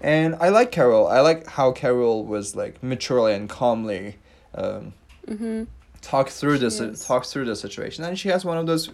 And 0.00 0.36
I 0.40 0.48
like 0.48 0.70
Carol. 0.72 1.06
I 1.08 1.20
like 1.20 1.46
how 1.46 1.72
Carol 1.72 2.24
was 2.24 2.56
like 2.56 2.82
maturely 2.82 3.34
and 3.34 3.48
calmly 3.48 4.16
um, 4.54 4.94
Mm-hmm. 5.26 5.64
Talk 6.00 6.28
through 6.28 6.58
this 6.58 6.80
is. 6.80 7.04
talk 7.04 7.24
through 7.26 7.44
the 7.44 7.56
situation. 7.56 8.04
And 8.04 8.18
she 8.18 8.28
has 8.28 8.44
one 8.44 8.56
of 8.56 8.66
those 8.66 8.86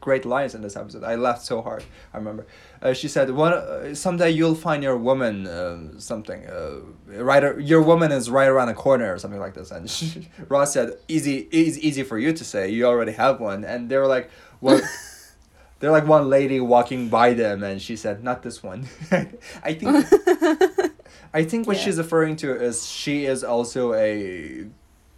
great 0.00 0.24
lines 0.24 0.54
in 0.54 0.62
this 0.62 0.76
episode. 0.76 1.02
I 1.04 1.14
laughed 1.14 1.42
so 1.42 1.62
hard 1.62 1.84
i 2.12 2.18
remember. 2.18 2.46
Uh, 2.82 2.92
she 2.92 3.08
said 3.08 3.30
one 3.30 3.52
uh, 3.52 3.94
someday 3.94 4.30
you'll 4.30 4.54
find 4.54 4.82
your 4.82 4.96
woman 4.96 5.46
uh, 5.46 5.98
something 5.98 6.46
uh, 6.46 6.80
right 7.22 7.58
your 7.60 7.82
woman 7.82 8.10
is 8.12 8.30
right 8.30 8.48
around 8.48 8.68
the 8.68 8.74
corner 8.74 9.12
or 9.12 9.18
something 9.18 9.40
like 9.40 9.54
this. 9.54 9.70
And 9.70 9.88
she, 9.96 10.28
ross 10.48 10.72
said 10.74 10.98
easy 11.08 11.48
easy 11.50 11.80
easy 11.86 12.02
for 12.02 12.18
you 12.18 12.32
to 12.32 12.44
say. 12.44 12.68
You 12.70 12.86
already 12.86 13.12
have 13.12 13.40
one. 13.40 13.64
And 13.64 13.88
they 13.90 13.96
were 13.96 14.06
like 14.06 14.30
what 14.60 14.82
they're 15.78 15.90
like 15.90 16.06
one 16.06 16.28
lady 16.28 16.60
walking 16.60 17.08
by 17.08 17.32
them 17.34 17.62
and 17.62 17.80
she 17.80 17.96
said 17.96 18.22
not 18.22 18.42
this 18.42 18.62
one. 18.62 18.86
I 19.64 19.74
think 19.74 20.06
i 21.32 21.44
think 21.44 21.66
what 21.66 21.76
Yeah. 21.76 21.84
she's 21.84 21.98
referring 21.98 22.34
to 22.36 22.48
is 22.68 22.86
she 22.88 23.24
is 23.24 23.44
also 23.44 23.94
a 23.94 24.66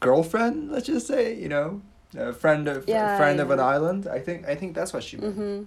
girlfriend 0.06 0.70
let's 0.72 0.86
just 0.94 1.06
say 1.06 1.24
you 1.44 1.48
know 1.48 1.80
a 2.16 2.32
friend 2.42 2.68
of 2.68 2.78
Yeah, 2.86 3.16
friend 3.16 3.38
of 3.40 3.48
an 3.50 3.60
island. 3.74 4.06
I 4.06 4.20
think 4.26 4.38
i 4.52 4.54
think 4.58 4.74
that's 4.76 4.92
what 4.94 5.02
she 5.06 5.16
meant. 5.16 5.36
Mm-hmm. 5.38 5.58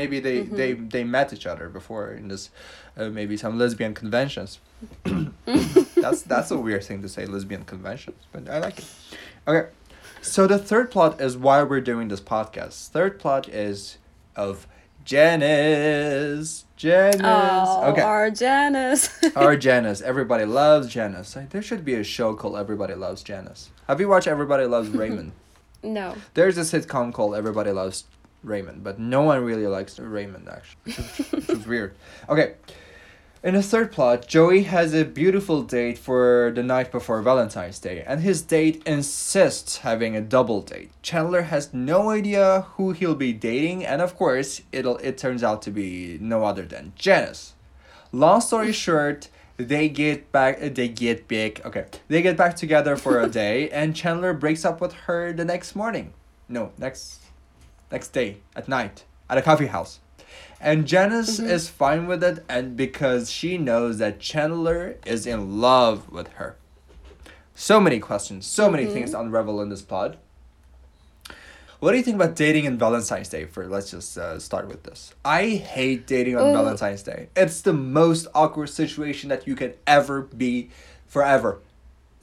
maybe 0.00 0.16
they 0.26 0.36
they 0.60 0.70
they 0.94 1.04
met 1.16 1.28
each 1.36 1.46
other 1.52 1.66
before 1.78 2.06
in 2.20 2.28
this 2.32 2.50
uh, 2.98 3.08
maybe 3.18 3.36
some 3.36 3.54
lesbian 3.62 3.94
conventions. 4.02 4.50
That's 6.04 6.22
that's 6.32 6.50
a 6.50 6.58
weird 6.66 6.84
thing 6.88 7.02
to 7.02 7.08
say 7.08 7.26
lesbian 7.26 7.64
conventions 7.64 8.20
but 8.32 8.42
i 8.48 8.58
like 8.66 8.78
it. 8.78 8.88
Okay. 9.48 9.68
So 10.22 10.46
the 10.46 10.58
third 10.70 10.90
plot 10.90 11.20
is 11.20 11.32
why 11.36 11.62
we're 11.62 11.80
doing 11.92 12.08
this 12.08 12.20
podcast. 12.34 12.88
Third 12.96 13.18
plot 13.22 13.48
is 13.48 13.98
of 14.36 14.66
janice 15.10 16.64
janice 16.76 17.20
Oh, 17.24 17.90
okay 17.90 18.00
our 18.02 18.30
Janice. 18.30 19.10
our 19.36 19.56
Janice. 19.56 20.00
Everybody 20.00 20.44
loves 20.44 20.86
Janice. 20.88 21.34
Like, 21.36 21.50
there 21.50 21.62
should 21.62 21.84
be 21.84 21.94
a 21.94 22.04
show 22.04 22.34
called 22.34 22.56
Everybody 22.56 22.94
Loves 22.94 23.22
Janice. 23.22 23.70
Have 23.88 24.00
you 24.00 24.08
watched 24.08 24.28
Everybody 24.28 24.64
Loves 24.66 24.88
Raymond? 25.02 25.32
no. 25.82 26.14
There's 26.34 26.56
a 26.58 26.62
sitcom 26.62 27.12
called 27.12 27.34
Everybody 27.34 27.70
Loves 27.72 28.04
Raymond, 28.44 28.84
but 28.84 28.98
no 29.00 29.22
one 29.22 29.44
really 29.44 29.66
likes 29.66 29.98
Raymond 29.98 30.48
actually, 30.48 30.92
which 30.94 30.98
is, 31.20 31.32
which 31.32 31.48
is 31.50 31.66
weird. 31.66 31.94
Okay. 32.28 32.54
In 33.42 33.54
the 33.54 33.62
third 33.62 33.90
plot, 33.90 34.26
Joey 34.26 34.64
has 34.64 34.92
a 34.92 35.02
beautiful 35.04 35.62
date 35.62 35.96
for 35.96 36.52
the 36.54 36.62
night 36.62 36.92
before 36.92 37.22
Valentine's 37.22 37.78
Day, 37.78 38.04
and 38.06 38.20
his 38.20 38.42
date 38.42 38.82
insists 38.84 39.78
having 39.78 40.14
a 40.14 40.20
double 40.20 40.60
date. 40.60 40.90
Chandler 41.00 41.42
has 41.42 41.72
no 41.72 42.10
idea 42.10 42.66
who 42.76 42.92
he'll 42.92 43.14
be 43.14 43.32
dating, 43.32 43.82
and 43.86 44.02
of 44.02 44.14
course, 44.14 44.60
it'll 44.72 44.98
it 44.98 45.16
turns 45.16 45.42
out 45.42 45.62
to 45.62 45.70
be 45.70 46.18
no 46.20 46.44
other 46.44 46.66
than 46.66 46.92
Janice. 46.96 47.54
Long 48.12 48.42
story 48.42 48.72
short, 48.86 49.30
they 49.56 49.88
get 49.88 50.30
back. 50.32 50.58
uh, 50.62 50.68
They 50.68 50.88
get 50.88 51.26
big. 51.26 51.62
Okay, 51.64 51.86
they 52.08 52.20
get 52.20 52.36
back 52.36 52.56
together 52.56 52.94
for 52.94 53.20
a 53.22 53.28
day, 53.28 53.70
and 53.78 53.96
Chandler 53.96 54.34
breaks 54.34 54.66
up 54.66 54.82
with 54.82 54.92
her 55.08 55.32
the 55.32 55.46
next 55.46 55.74
morning. 55.74 56.12
No, 56.46 56.72
next, 56.76 57.20
next 57.90 58.08
day 58.08 58.36
at 58.54 58.68
night 58.68 59.04
at 59.30 59.38
a 59.38 59.42
coffee 59.42 59.68
house, 59.68 60.00
and 60.60 60.86
Janice 60.86 61.38
is 61.38 61.68
fine 61.68 62.06
with 62.06 62.22
it, 62.22 62.44
and 62.48 62.76
because 62.76 63.30
she 63.30 63.56
knows 63.58 63.98
that 63.98 64.20
Chandler 64.20 64.96
is 65.06 65.26
in 65.26 65.60
love 65.60 66.10
with 66.10 66.28
her. 66.34 66.56
So 67.54 67.80
many 67.80 67.98
questions, 67.98 68.46
so 68.46 68.70
many 68.70 68.86
things 68.86 69.10
to 69.12 69.20
unravel 69.20 69.60
in 69.60 69.68
this 69.68 69.82
plot. 69.82 70.16
What 71.78 71.92
do 71.92 71.96
you 71.96 72.02
think 72.02 72.16
about 72.16 72.36
dating 72.36 72.66
on 72.66 72.76
Valentine's 72.76 73.30
Day? 73.30 73.46
For 73.46 73.66
let's 73.66 73.90
just 73.90 74.18
uh, 74.18 74.38
start 74.38 74.68
with 74.68 74.82
this. 74.82 75.14
I 75.24 75.48
hate 75.48 76.06
dating 76.06 76.36
on 76.36 76.42
Oh. 76.42 76.52
Valentine's 76.52 77.02
Day. 77.02 77.28
It's 77.34 77.62
the 77.62 77.72
most 77.72 78.26
awkward 78.34 78.68
situation 78.68 79.30
that 79.30 79.46
you 79.46 79.56
can 79.56 79.72
ever 79.86 80.20
be, 80.22 80.68
forever. 81.06 81.60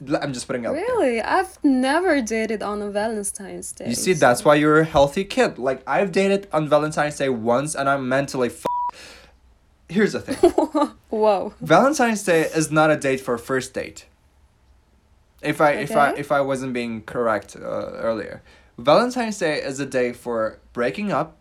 I'm 0.00 0.32
just 0.32 0.46
putting 0.46 0.64
out 0.64 0.74
there. 0.74 0.82
Really? 0.82 1.20
I've 1.20 1.58
never 1.64 2.22
dated 2.22 2.62
on 2.62 2.80
a 2.82 2.90
Valentine's 2.90 3.72
Day. 3.72 3.88
You 3.88 3.94
see, 3.94 4.12
that's 4.12 4.44
why 4.44 4.54
you're 4.54 4.80
a 4.80 4.84
healthy 4.84 5.24
kid. 5.24 5.58
Like 5.58 5.82
I've 5.86 6.12
dated 6.12 6.46
on 6.52 6.68
Valentine's 6.68 7.16
Day 7.16 7.28
once, 7.28 7.74
and 7.74 7.88
I'm 7.88 8.08
mentally. 8.08 8.48
F- 8.48 8.64
Here's 9.88 10.12
the 10.12 10.20
thing. 10.20 10.50
Whoa. 11.10 11.54
Valentine's 11.60 12.22
Day 12.22 12.42
is 12.42 12.70
not 12.70 12.90
a 12.90 12.96
date 12.96 13.20
for 13.20 13.34
a 13.34 13.38
first 13.38 13.74
date. 13.74 14.06
If 15.42 15.60
I 15.60 15.72
if 15.72 15.96
I 15.96 16.12
if 16.12 16.30
I 16.30 16.40
wasn't 16.42 16.72
being 16.74 17.02
correct 17.02 17.56
uh, 17.56 17.60
earlier, 17.60 18.42
Valentine's 18.76 19.38
Day 19.38 19.60
is 19.60 19.80
a 19.80 19.86
day 19.86 20.12
for 20.12 20.58
breaking 20.72 21.10
up, 21.10 21.36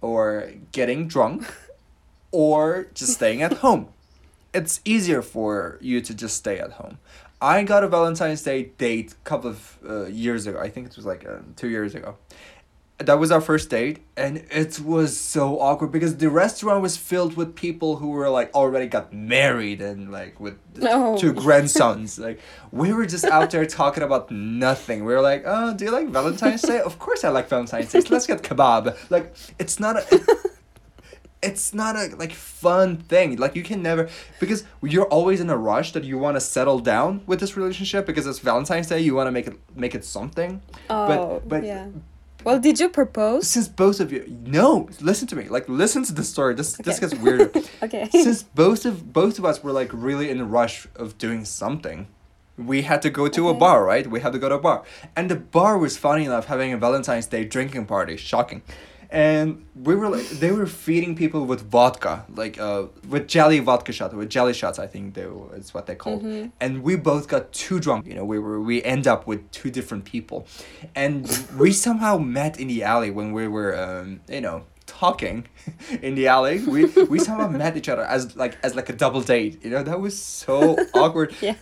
or 0.00 0.52
getting 0.72 1.08
drunk, 1.08 1.46
or 2.30 2.86
just 2.94 3.14
staying 3.14 3.42
at 3.42 3.54
home. 3.54 3.88
It's 4.52 4.80
easier 4.84 5.22
for 5.22 5.78
you 5.80 6.00
to 6.02 6.14
just 6.14 6.36
stay 6.36 6.58
at 6.60 6.72
home. 6.74 6.98
I 7.44 7.62
got 7.62 7.84
a 7.84 7.88
Valentine's 7.88 8.42
Day 8.42 8.60
date 8.78 9.12
a 9.12 9.28
couple 9.28 9.50
of 9.50 9.78
uh, 9.88 10.06
years 10.06 10.46
ago. 10.46 10.58
I 10.66 10.68
think 10.72 10.86
it 10.88 10.96
was 10.96 11.04
like 11.12 11.22
uh, 11.26 11.40
two 11.56 11.68
years 11.68 11.94
ago. 11.94 12.16
That 12.98 13.18
was 13.18 13.30
our 13.32 13.40
first 13.40 13.70
date, 13.70 13.98
and 14.16 14.32
it 14.62 14.78
was 14.80 15.18
so 15.34 15.58
awkward 15.60 15.90
because 15.96 16.16
the 16.24 16.30
restaurant 16.30 16.80
was 16.80 16.96
filled 16.96 17.36
with 17.36 17.56
people 17.66 17.96
who 17.96 18.08
were 18.16 18.30
like 18.30 18.54
already 18.54 18.86
got 18.86 19.12
married 19.12 19.80
and 19.82 20.12
like 20.12 20.38
with 20.44 20.56
Oh. 20.80 21.18
two 21.18 21.32
grandsons. 21.32 22.18
Like 22.26 22.38
we 22.70 22.92
were 22.96 23.04
just 23.14 23.24
out 23.36 23.50
there 23.50 23.66
talking 23.66 24.04
about 24.04 24.30
nothing. 24.30 24.98
We 25.04 25.12
were 25.12 25.20
like, 25.32 25.42
"Oh, 25.44 25.74
do 25.74 25.84
you 25.86 25.90
like 25.98 26.08
Valentine's 26.08 26.62
Day? 26.62 26.80
of 26.80 26.94
course 27.00 27.24
I 27.24 27.30
like 27.30 27.48
Valentine's 27.48 27.90
Day. 27.92 28.00
Let's 28.14 28.26
get 28.28 28.42
kebab." 28.42 28.82
Like 29.10 29.34
it's 29.58 29.78
not 29.80 29.96
a. 29.96 30.04
it's 31.44 31.74
not 31.74 31.96
a 31.96 32.14
like 32.16 32.32
fun 32.32 32.96
thing. 32.96 33.36
Like 33.36 33.54
you 33.56 33.62
can 33.62 33.82
never 33.82 34.08
because 34.40 34.64
you're 34.82 35.06
always 35.06 35.40
in 35.40 35.50
a 35.50 35.56
rush 35.56 35.92
that 35.92 36.04
you 36.04 36.18
want 36.18 36.36
to 36.36 36.40
settle 36.40 36.78
down 36.78 37.22
with 37.26 37.40
this 37.40 37.56
relationship 37.56 38.06
because 38.06 38.26
it's 38.26 38.38
valentine's 38.38 38.88
day 38.88 39.00
you 39.00 39.14
want 39.14 39.26
to 39.28 39.32
make 39.32 39.46
it 39.46 39.58
make 39.74 39.94
it 39.94 40.04
something. 40.04 40.62
Oh, 40.90 41.42
but 41.46 41.64
yeah. 41.64 41.88
Well, 42.44 42.58
did 42.58 42.78
you 42.78 42.90
propose? 42.90 43.46
since 43.48 43.68
both 43.68 44.00
of 44.00 44.12
you 44.12 44.22
no 44.46 44.88
listen 45.00 45.26
to 45.28 45.36
me. 45.36 45.44
Like 45.48 45.68
listen 45.68 46.02
to 46.04 46.12
the 46.12 46.24
story. 46.24 46.54
This 46.54 46.76
this 46.76 46.98
gets 47.00 47.14
weirder. 47.14 47.50
Okay. 47.82 48.08
since 48.10 48.42
both 48.42 48.86
of 48.86 49.12
both 49.12 49.38
of 49.38 49.44
us 49.44 49.62
were 49.62 49.72
like 49.72 49.90
really 49.92 50.30
in 50.30 50.40
a 50.40 50.44
rush 50.44 50.86
of 50.96 51.18
doing 51.18 51.44
something 51.44 52.06
we 52.56 52.82
had 52.82 53.02
to 53.02 53.10
go 53.10 53.26
to 53.28 53.48
a 53.48 53.54
bar 53.54 53.84
right? 53.84 54.06
We 54.06 54.20
had 54.20 54.32
to 54.32 54.38
go 54.38 54.48
to 54.48 54.54
a 54.54 54.60
bar. 54.60 54.84
And 55.16 55.30
the 55.30 55.36
bar 55.36 55.76
was 55.76 55.96
funny 55.96 56.24
enough 56.24 56.46
having 56.46 56.72
a 56.72 56.76
valentine's 56.76 57.26
day 57.26 57.44
drinking 57.44 57.86
party. 57.86 58.16
Shocking 58.16 58.62
and 59.14 59.64
we 59.88 59.94
were 59.94 60.08
like 60.08 60.28
they 60.42 60.50
were 60.50 60.66
feeding 60.66 61.14
people 61.14 61.42
with 61.46 61.60
vodka 61.70 62.24
like 62.34 62.58
uh 62.58 62.82
with 63.08 63.24
jelly 63.28 63.60
vodka 63.60 63.92
shots 63.92 64.12
with 64.20 64.28
jelly 64.28 64.52
shots 64.52 64.78
i 64.80 64.86
think 64.92 65.14
they 65.14 65.26
it's 65.58 65.72
what 65.72 65.86
they 65.86 65.94
called 65.94 66.22
Mhm. 66.24 66.50
and 66.60 66.82
we 66.82 66.96
both 66.96 67.24
got 67.34 67.52
too 67.52 67.78
drunk 67.78 68.06
you 68.08 68.14
know 68.18 68.24
we 68.24 68.38
were 68.40 68.60
we 68.60 68.76
end 68.94 69.06
up 69.06 69.20
with 69.30 69.40
two 69.58 69.70
different 69.70 70.04
people 70.04 70.38
and 70.96 71.18
we 71.62 71.70
somehow 71.72 72.18
met 72.18 72.58
in 72.58 72.66
the 72.72 72.82
alley 72.82 73.10
when 73.18 73.28
we 73.38 73.46
were 73.56 73.72
um 73.84 74.20
you 74.28 74.40
know 74.40 74.64
talking 74.86 75.46
in 76.02 76.12
the 76.16 76.26
alley 76.36 76.56
we 76.74 76.80
we 77.14 77.18
somehow 77.28 77.48
met 77.48 77.76
each 77.76 77.88
other 77.88 78.02
as 78.16 78.34
like 78.42 78.54
as 78.66 78.74
like 78.74 78.88
a 78.94 78.96
double 79.04 79.20
date 79.20 79.52
you 79.64 79.70
know 79.70 79.82
that 79.90 80.00
was 80.00 80.14
so 80.20 80.76
awkward 80.94 81.30
yeah. 81.40 81.54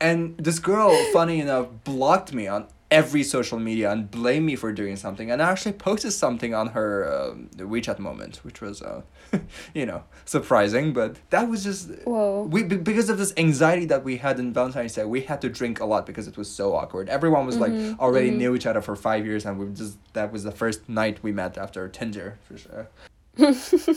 and 0.00 0.20
this 0.38 0.58
girl, 0.58 0.90
funny 1.12 1.40
enough, 1.40 1.66
blocked 1.84 2.32
me 2.32 2.46
on 2.54 2.66
every 2.90 3.22
social 3.22 3.58
media 3.58 3.90
and 3.90 4.10
blame 4.10 4.44
me 4.46 4.56
for 4.56 4.72
doing 4.72 4.96
something. 4.96 5.30
And 5.30 5.40
I 5.40 5.50
actually 5.50 5.72
posted 5.74 6.12
something 6.12 6.54
on 6.54 6.68
her 6.68 7.30
um, 7.30 7.48
WeChat 7.56 7.98
moment, 7.98 8.38
which 8.44 8.60
was, 8.60 8.82
uh, 8.82 9.02
you 9.74 9.86
know, 9.86 10.02
surprising. 10.24 10.92
But 10.92 11.16
that 11.30 11.48
was 11.48 11.62
just 11.62 11.90
Whoa. 12.04 12.42
we 12.50 12.64
be- 12.64 12.76
because 12.76 13.08
of 13.08 13.18
this 13.18 13.32
anxiety 13.36 13.86
that 13.86 14.02
we 14.02 14.16
had 14.16 14.38
in 14.40 14.52
Valentine's 14.52 14.94
Day. 14.94 15.04
We 15.04 15.20
had 15.22 15.40
to 15.42 15.48
drink 15.48 15.80
a 15.80 15.84
lot 15.84 16.04
because 16.06 16.26
it 16.26 16.36
was 16.36 16.50
so 16.50 16.74
awkward. 16.74 17.08
Everyone 17.08 17.46
was 17.46 17.58
like 17.58 17.72
Mhm, 17.72 17.98
already 17.98 18.30
mhm. 18.30 18.36
knew 18.38 18.54
each 18.56 18.66
other 18.66 18.80
for 18.82 18.96
five 18.96 19.24
years, 19.24 19.46
and 19.46 19.58
we 19.58 19.66
just 19.72 19.96
that 20.14 20.32
was 20.32 20.42
the 20.42 20.52
first 20.52 20.88
night 20.88 21.22
we 21.22 21.30
met 21.32 21.56
after 21.56 21.88
Tinder 21.88 22.38
for 22.46 22.58
sure. 22.58 22.88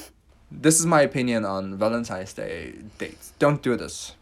this 0.52 0.80
is 0.80 0.86
my 0.86 1.02
opinion 1.02 1.46
on 1.46 1.78
Valentine's 1.78 2.34
Day 2.34 2.74
dates. 3.00 3.34
Don't 3.40 3.62
do 3.64 3.76
this. 3.76 4.16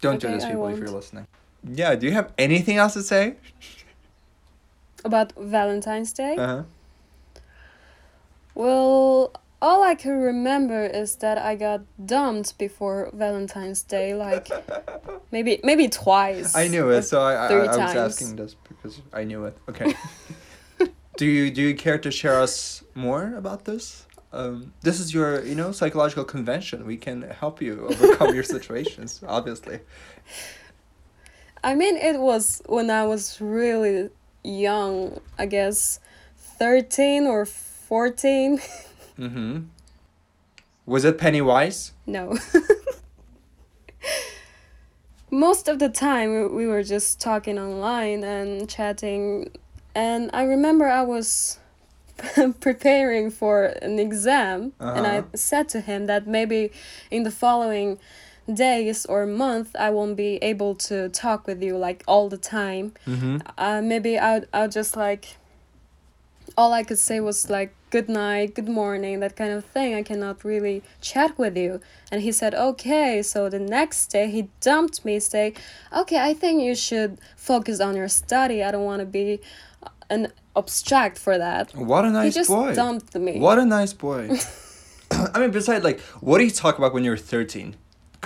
Don't 0.00 0.20
do 0.20 0.28
this, 0.28 0.44
people, 0.44 0.68
if 0.68 0.78
you're 0.78 0.90
listening. 0.90 1.26
Yeah, 1.64 1.96
do 1.96 2.06
you 2.06 2.12
have 2.12 2.32
anything 2.38 2.76
else 2.76 2.92
to 2.92 3.02
say? 3.02 3.34
About 5.04 5.32
Valentine's 5.36 6.12
Day? 6.12 6.36
Uh-huh. 6.36 6.62
Well, 8.54 9.32
all 9.62 9.82
I 9.82 9.94
can 9.94 10.18
remember 10.18 10.84
is 10.84 11.16
that 11.16 11.38
I 11.38 11.54
got 11.54 11.82
dumped 12.04 12.58
before 12.58 13.10
Valentine's 13.12 13.82
Day, 13.82 14.14
like 14.14 14.48
maybe 15.30 15.60
maybe 15.62 15.88
twice. 15.88 16.56
I 16.56 16.68
knew 16.68 16.90
it, 16.90 17.02
so 17.02 17.20
I, 17.20 17.34
I, 17.34 17.48
I 17.48 17.66
was 17.66 17.78
asking 17.78 18.36
this 18.36 18.54
because 18.68 19.00
I 19.12 19.24
knew 19.24 19.44
it. 19.44 19.56
Okay. 19.68 19.94
do 21.16 21.26
you 21.26 21.50
do 21.50 21.62
you 21.62 21.74
care 21.74 21.98
to 21.98 22.10
share 22.10 22.40
us 22.40 22.82
more 22.94 23.34
about 23.36 23.64
this? 23.64 24.06
Um, 24.32 24.74
this 24.82 25.00
is 25.00 25.14
your, 25.14 25.44
you 25.44 25.54
know, 25.54 25.72
psychological 25.72 26.24
convention. 26.24 26.84
We 26.84 26.96
can 26.96 27.22
help 27.22 27.62
you 27.62 27.86
overcome 27.88 28.34
your 28.34 28.42
situations, 28.56 29.22
obviously. 29.26 29.80
I 31.64 31.74
mean, 31.74 31.96
it 31.96 32.20
was 32.20 32.62
when 32.66 32.90
I 32.90 33.06
was 33.06 33.40
really 33.40 34.10
young, 34.44 35.20
I 35.38 35.46
guess 35.46 36.00
13 36.58 37.26
or 37.26 37.44
14. 37.46 38.60
Mm-hmm. 39.18 39.62
Was 40.86 41.04
it 41.04 41.18
Pennywise? 41.18 41.90
no. 42.06 42.38
Most 45.30 45.68
of 45.68 45.78
the 45.78 45.88
time, 45.88 46.30
we- 46.32 46.46
we 46.46 46.66
were 46.66 46.82
just 46.82 47.20
talking 47.20 47.58
online 47.58 48.24
and 48.24 48.68
chatting. 48.68 49.50
And 49.94 50.30
I 50.32 50.44
remember 50.44 50.86
I 50.86 51.02
was 51.02 51.58
preparing 52.60 53.30
for 53.30 53.64
an 53.82 53.98
exam, 53.98 54.72
and 54.80 55.06
I 55.06 55.18
Uh-huh. 55.18 55.26
said 55.34 55.68
to 55.70 55.80
him 55.80 56.06
that 56.06 56.26
maybe 56.26 56.70
in 57.10 57.24
the 57.24 57.30
following 57.30 57.98
days 58.52 59.06
or 59.06 59.26
month 59.26 59.76
I 59.78 59.90
won't 59.90 60.16
be 60.16 60.36
able 60.36 60.74
to 60.74 61.08
talk 61.10 61.46
with 61.46 61.62
you 61.62 61.76
like 61.76 62.02
all 62.06 62.28
the 62.28 62.38
time. 62.38 62.92
Mm-hmm. 63.06 63.38
uh, 63.56 63.80
maybe 63.82 64.18
I'll, 64.18 64.44
I'll 64.52 64.68
just 64.68 64.96
like 64.96 65.36
all 66.56 66.72
I 66.72 66.82
could 66.82 66.98
say 66.98 67.20
was 67.20 67.50
like 67.50 67.74
good 67.90 68.08
night, 68.08 68.54
good 68.54 68.68
morning, 68.68 69.20
that 69.20 69.36
kind 69.36 69.52
of 69.52 69.64
thing. 69.64 69.94
I 69.94 70.02
cannot 70.02 70.44
really 70.44 70.82
chat 71.00 71.38
with 71.38 71.56
you. 71.56 71.80
And 72.10 72.22
he 72.22 72.32
said, 72.32 72.54
okay. 72.54 73.22
So 73.22 73.48
the 73.48 73.58
next 73.58 74.08
day 74.08 74.30
he 74.30 74.48
dumped 74.60 75.04
me, 75.04 75.20
say, 75.20 75.54
okay, 75.96 76.18
I 76.18 76.34
think 76.34 76.62
you 76.62 76.74
should 76.74 77.18
focus 77.36 77.80
on 77.80 77.96
your 77.96 78.08
study. 78.08 78.62
I 78.62 78.70
don't 78.70 78.84
want 78.84 79.00
to 79.00 79.06
be 79.06 79.40
an 80.10 80.32
abstract 80.56 81.18
for 81.18 81.38
that. 81.38 81.74
What 81.74 82.04
a 82.04 82.10
nice 82.10 82.34
he 82.34 82.40
just 82.40 82.50
boy. 82.50 82.74
dumped 82.74 83.14
me. 83.14 83.38
What 83.38 83.58
a 83.58 83.64
nice 83.64 83.92
boy. 83.92 84.30
I 85.10 85.40
mean, 85.40 85.50
besides, 85.50 85.84
like, 85.84 86.00
what 86.20 86.38
do 86.38 86.44
you 86.44 86.50
talk 86.50 86.78
about 86.78 86.92
when 86.92 87.04
you're 87.04 87.16
13? 87.16 87.76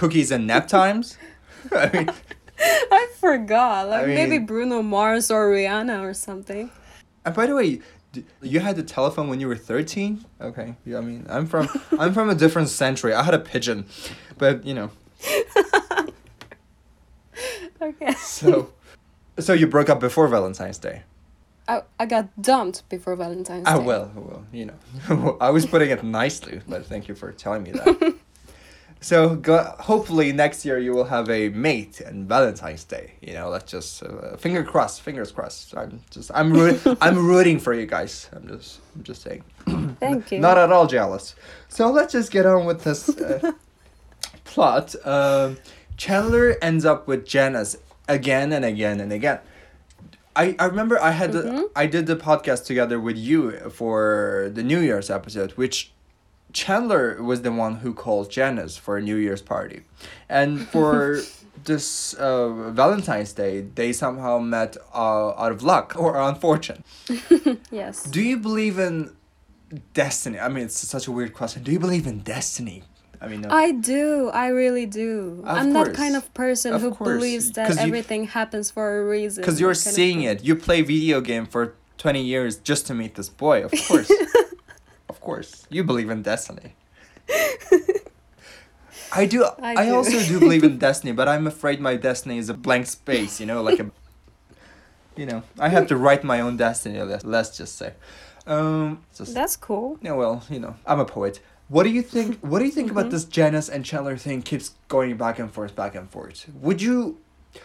Cookies 0.03 0.33
and 0.33 0.49
nap 0.49 0.67
times? 0.67 1.17
I 1.73 1.88
mean, 1.93 2.11
I 2.59 3.07
forgot. 3.21 3.88
Like 3.88 4.03
I 4.03 4.07
maybe 4.07 4.38
Bruno 4.38 4.83
Mars 4.83 5.31
or 5.31 5.49
Rihanna 5.49 6.03
or 6.03 6.12
something. 6.12 6.73
and 7.25 7.35
by 7.37 7.47
the 7.47 7.55
way, 7.55 7.81
you 8.43 8.59
had 8.59 8.75
the 8.75 8.83
telephone 8.83 9.29
when 9.29 9.38
you 9.38 9.47
were 9.47 9.55
13? 9.57 10.25
Okay. 10.41 10.75
Yeah, 10.85 10.99
I 10.99 11.03
mean, 11.03 11.25
I'm 11.31 11.47
from 11.47 11.69
I'm 12.01 12.12
from 12.15 12.31
a 12.31 12.35
different 12.35 12.69
century. 12.69 13.15
I 13.15 13.23
had 13.23 13.33
a 13.33 13.38
pigeon. 13.38 13.87
But, 14.38 14.65
you 14.67 14.75
know, 14.75 14.91
Okay. 17.81 18.12
so 18.15 18.73
so 19.38 19.53
you 19.53 19.67
broke 19.69 19.88
up 19.88 20.01
before 20.01 20.27
Valentine's 20.29 20.79
Day. 20.79 21.03
I, 21.69 21.83
I 22.01 22.07
got 22.07 22.27
dumped 22.43 22.88
before 22.88 23.15
Valentine's 23.17 23.67
Ah, 23.69 23.79
Day. 23.79 23.85
well, 23.85 24.11
well, 24.17 24.45
you 24.53 24.67
know. 24.67 25.37
I 25.41 25.51
was 25.51 25.65
putting 25.65 25.91
it 25.91 26.03
nicely, 26.03 26.61
but 26.69 26.87
thank 26.87 27.07
you 27.09 27.15
for 27.15 27.31
telling 27.33 27.62
me 27.62 27.71
that. 27.73 28.15
So, 29.03 29.35
go, 29.37 29.75
hopefully 29.81 30.33
next 30.33 30.65
year 30.65 30.79
you 30.79 30.93
will 30.95 31.05
have 31.05 31.29
a 31.29 31.49
mate 31.51 32.01
and 32.01 32.27
Valentine's 32.29 32.85
Day. 32.85 33.12
You 33.21 33.35
know, 33.35 33.51
let's 33.51 33.71
just 33.71 34.03
uh, 34.03 34.37
finger 34.37 34.62
crossed, 34.65 35.03
fingers 35.03 35.31
crossed. 35.33 35.77
I'm 35.77 36.01
just 36.11 36.31
I'm 36.35 36.53
rooting, 36.53 36.97
I'm 37.01 37.19
rooting 37.27 37.59
for 37.59 37.75
you 37.75 37.85
guys. 37.87 38.31
I'm 38.33 38.49
just 38.49 38.81
I'm 38.97 39.03
just 39.03 39.23
saying. 39.23 39.45
Thank 40.01 40.33
you. 40.33 40.38
Not 40.41 40.57
at 40.59 40.73
all 40.73 40.87
jealous. 40.87 41.35
So 41.69 41.91
let's 41.91 42.12
just 42.12 42.31
get 42.31 42.47
on 42.47 42.65
with 42.65 42.85
this 42.85 43.09
uh, 43.11 43.53
plot. 44.45 44.95
Um, 45.07 45.59
Chandler 45.97 46.57
ends 46.62 46.85
up 46.85 47.07
with 47.07 47.27
Janice 47.27 47.77
again 48.09 48.53
and 48.53 48.65
again 48.65 49.01
and 49.01 49.12
again. 49.12 49.38
I, 50.35 50.57
I 50.59 50.65
remember 50.65 50.99
I 51.01 51.11
had 51.11 51.31
Mhm. 51.33 51.43
the, 51.43 51.71
I 51.77 51.87
did 51.87 52.07
the 52.07 52.17
podcast 52.17 52.65
together 52.65 52.99
with 52.99 53.19
you 53.19 53.53
for 53.71 54.51
the 54.55 54.62
New 54.62 54.81
Year's 54.81 55.11
episode, 55.11 55.53
which 55.53 55.93
Chandler 56.53 57.23
was 57.23 57.43
the 57.43 57.53
one 57.53 57.77
who 57.77 57.93
called 57.95 58.31
Janice 58.31 58.77
for 58.77 58.97
a 58.97 59.03
New 59.03 59.17
Year's 59.17 59.43
party, 59.43 59.83
and 60.29 60.67
for 60.69 61.21
this 61.65 62.15
uh, 62.15 62.49
Valentine's 62.71 63.33
Day, 63.33 63.61
they 63.75 63.93
somehow 63.93 64.38
met 64.38 64.77
uh, 64.95 65.29
out 65.31 65.53
of 65.53 65.62
luck 65.62 65.95
or 65.99 66.17
on 66.17 66.35
fortune. 66.37 66.83
yes. 67.71 68.03
Do 68.05 68.21
you 68.21 68.37
believe 68.37 68.79
in 68.79 69.15
destiny? 69.95 70.38
I 70.38 70.49
mean, 70.49 70.65
it's 70.65 70.77
such 70.77 71.07
a 71.07 71.12
weird 71.12 71.35
question. 71.35 71.62
Do 71.62 71.73
you 71.73 71.79
believe 71.79 72.07
in 72.07 72.19
destiny? 72.21 72.83
I 73.21 73.29
mean, 73.29 73.47
uh, 73.47 73.55
I 73.55 73.71
do. 73.73 74.31
I 74.35 74.49
really 74.49 74.85
do. 74.87 75.43
Of 75.47 75.57
I'm 75.59 75.73
that 75.75 75.95
kind 75.95 76.17
of 76.17 76.33
person 76.35 76.73
Of 76.75 76.81
who 76.83 76.91
course. 76.91 77.09
believes 77.09 77.53
that 77.53 77.71
you- 77.75 77.79
everything 77.81 78.27
happens 78.27 78.71
for 78.71 78.99
a 78.99 79.05
reason. 79.07 79.41
because 79.43 79.61
you're 79.61 79.75
seeing 79.75 80.23
it. 80.23 80.43
You 80.45 80.57
play 80.57 80.83
video 80.83 81.21
game 81.21 81.47
for 81.47 81.75
twenty 81.99 82.23
years 82.25 82.57
just 82.57 82.87
to 82.88 82.95
meet 82.95 83.15
this 83.15 83.29
boy. 83.29 83.62
Of 83.65 83.71
course, 83.87 84.11
course, 85.33 85.66
you 85.71 85.83
believe 85.83 86.11
in 86.11 86.23
destiny. 86.23 86.75
I 89.14 89.27
do. 89.27 89.45
I, 89.45 89.75
I 89.83 89.87
do. 89.87 89.95
also 89.97 90.18
do 90.23 90.38
believe 90.38 90.64
in 90.64 90.79
destiny, 90.79 91.12
but 91.12 91.27
I'm 91.29 91.47
afraid 91.47 91.81
my 91.81 91.97
destiny 91.97 92.38
is 92.38 92.49
a 92.49 92.55
blank 92.55 92.87
space. 92.87 93.40
You 93.40 93.47
know, 93.47 93.62
like 93.62 93.81
a 93.81 93.90
you 95.16 95.27
know, 95.27 95.42
I 95.59 95.68
have 95.68 95.87
to 95.88 95.97
write 95.97 96.23
my 96.25 96.40
own 96.40 96.57
destiny. 96.57 97.01
Let's, 97.03 97.57
just 97.57 97.77
say. 97.77 97.95
Um, 98.47 99.05
just, 99.16 99.35
That's 99.35 99.57
cool. 99.57 99.99
yeah, 100.03 100.12
well, 100.12 100.45
you 100.51 100.59
know, 100.59 100.75
I'm 100.87 101.01
a 101.01 101.05
poet. 101.05 101.40
What 101.68 101.85
do 101.85 101.90
you 101.90 102.03
think? 102.03 102.40
What 102.40 102.59
do 102.59 102.66
you 102.66 102.75
think 102.79 102.90
about 102.90 103.11
this 103.11 103.25
Janice 103.25 103.68
and 103.71 103.85
Chandler 103.85 104.18
thing? 104.18 104.42
Keeps 104.42 104.75
going 104.88 105.16
back 105.16 105.38
and 105.38 105.51
forth, 105.51 105.75
back 105.75 105.95
and 105.95 106.11
forth. 106.11 106.47
Would 106.66 106.83
you, 106.83 107.18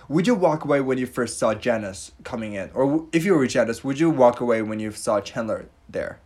would 0.08 0.26
you 0.28 0.36
walk 0.36 0.64
away 0.64 0.80
when 0.80 0.98
you 0.98 1.06
first 1.06 1.38
saw 1.38 1.54
Janice 1.54 2.12
coming 2.24 2.54
in, 2.54 2.72
or 2.74 3.08
if 3.12 3.26
you 3.26 3.34
were 3.36 3.48
Janice, 3.48 3.84
would 3.84 4.00
you 4.00 4.10
walk 4.10 4.40
away 4.40 4.62
when 4.62 4.80
you 4.80 4.92
saw 4.92 5.20
Chandler 5.20 5.68
there? 5.90 6.20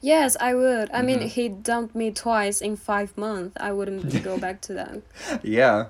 Yes, 0.00 0.36
I 0.40 0.54
would. 0.54 0.90
I 0.92 1.02
mean, 1.02 1.20
Mhm. 1.20 1.28
he 1.28 1.48
dumped 1.48 1.94
me 1.94 2.10
twice 2.10 2.60
in 2.60 2.76
five 2.76 3.16
months. 3.16 3.56
I 3.60 3.72
wouldn't 3.72 4.22
go 4.30 4.38
back 4.38 4.60
to 4.62 4.74
that. 4.74 5.02
Yeah, 5.42 5.86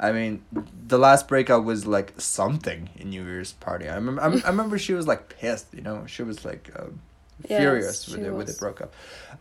I 0.00 0.12
mean, 0.12 0.42
the 0.88 0.98
last 0.98 1.28
breakup 1.28 1.64
was 1.64 1.86
like 1.86 2.14
something 2.20 2.90
in 2.96 3.10
New 3.10 3.24
Year's 3.24 3.52
party. 3.52 3.88
I 3.88 3.94
remember. 3.94 4.20
I, 4.22 4.26
I 4.26 4.48
remember 4.54 4.78
she 4.78 4.94
was 4.94 5.06
like 5.06 5.28
pissed. 5.38 5.66
You 5.74 5.82
know, 5.82 6.04
she 6.06 6.22
was 6.22 6.44
like 6.44 6.70
um, 6.78 7.00
Yes, 7.48 7.58
furious 7.58 8.08
with 8.08 8.24
it 8.24 8.30
with 8.32 8.46
the 8.46 8.52
was. 8.52 8.58
breakup. 8.58 8.92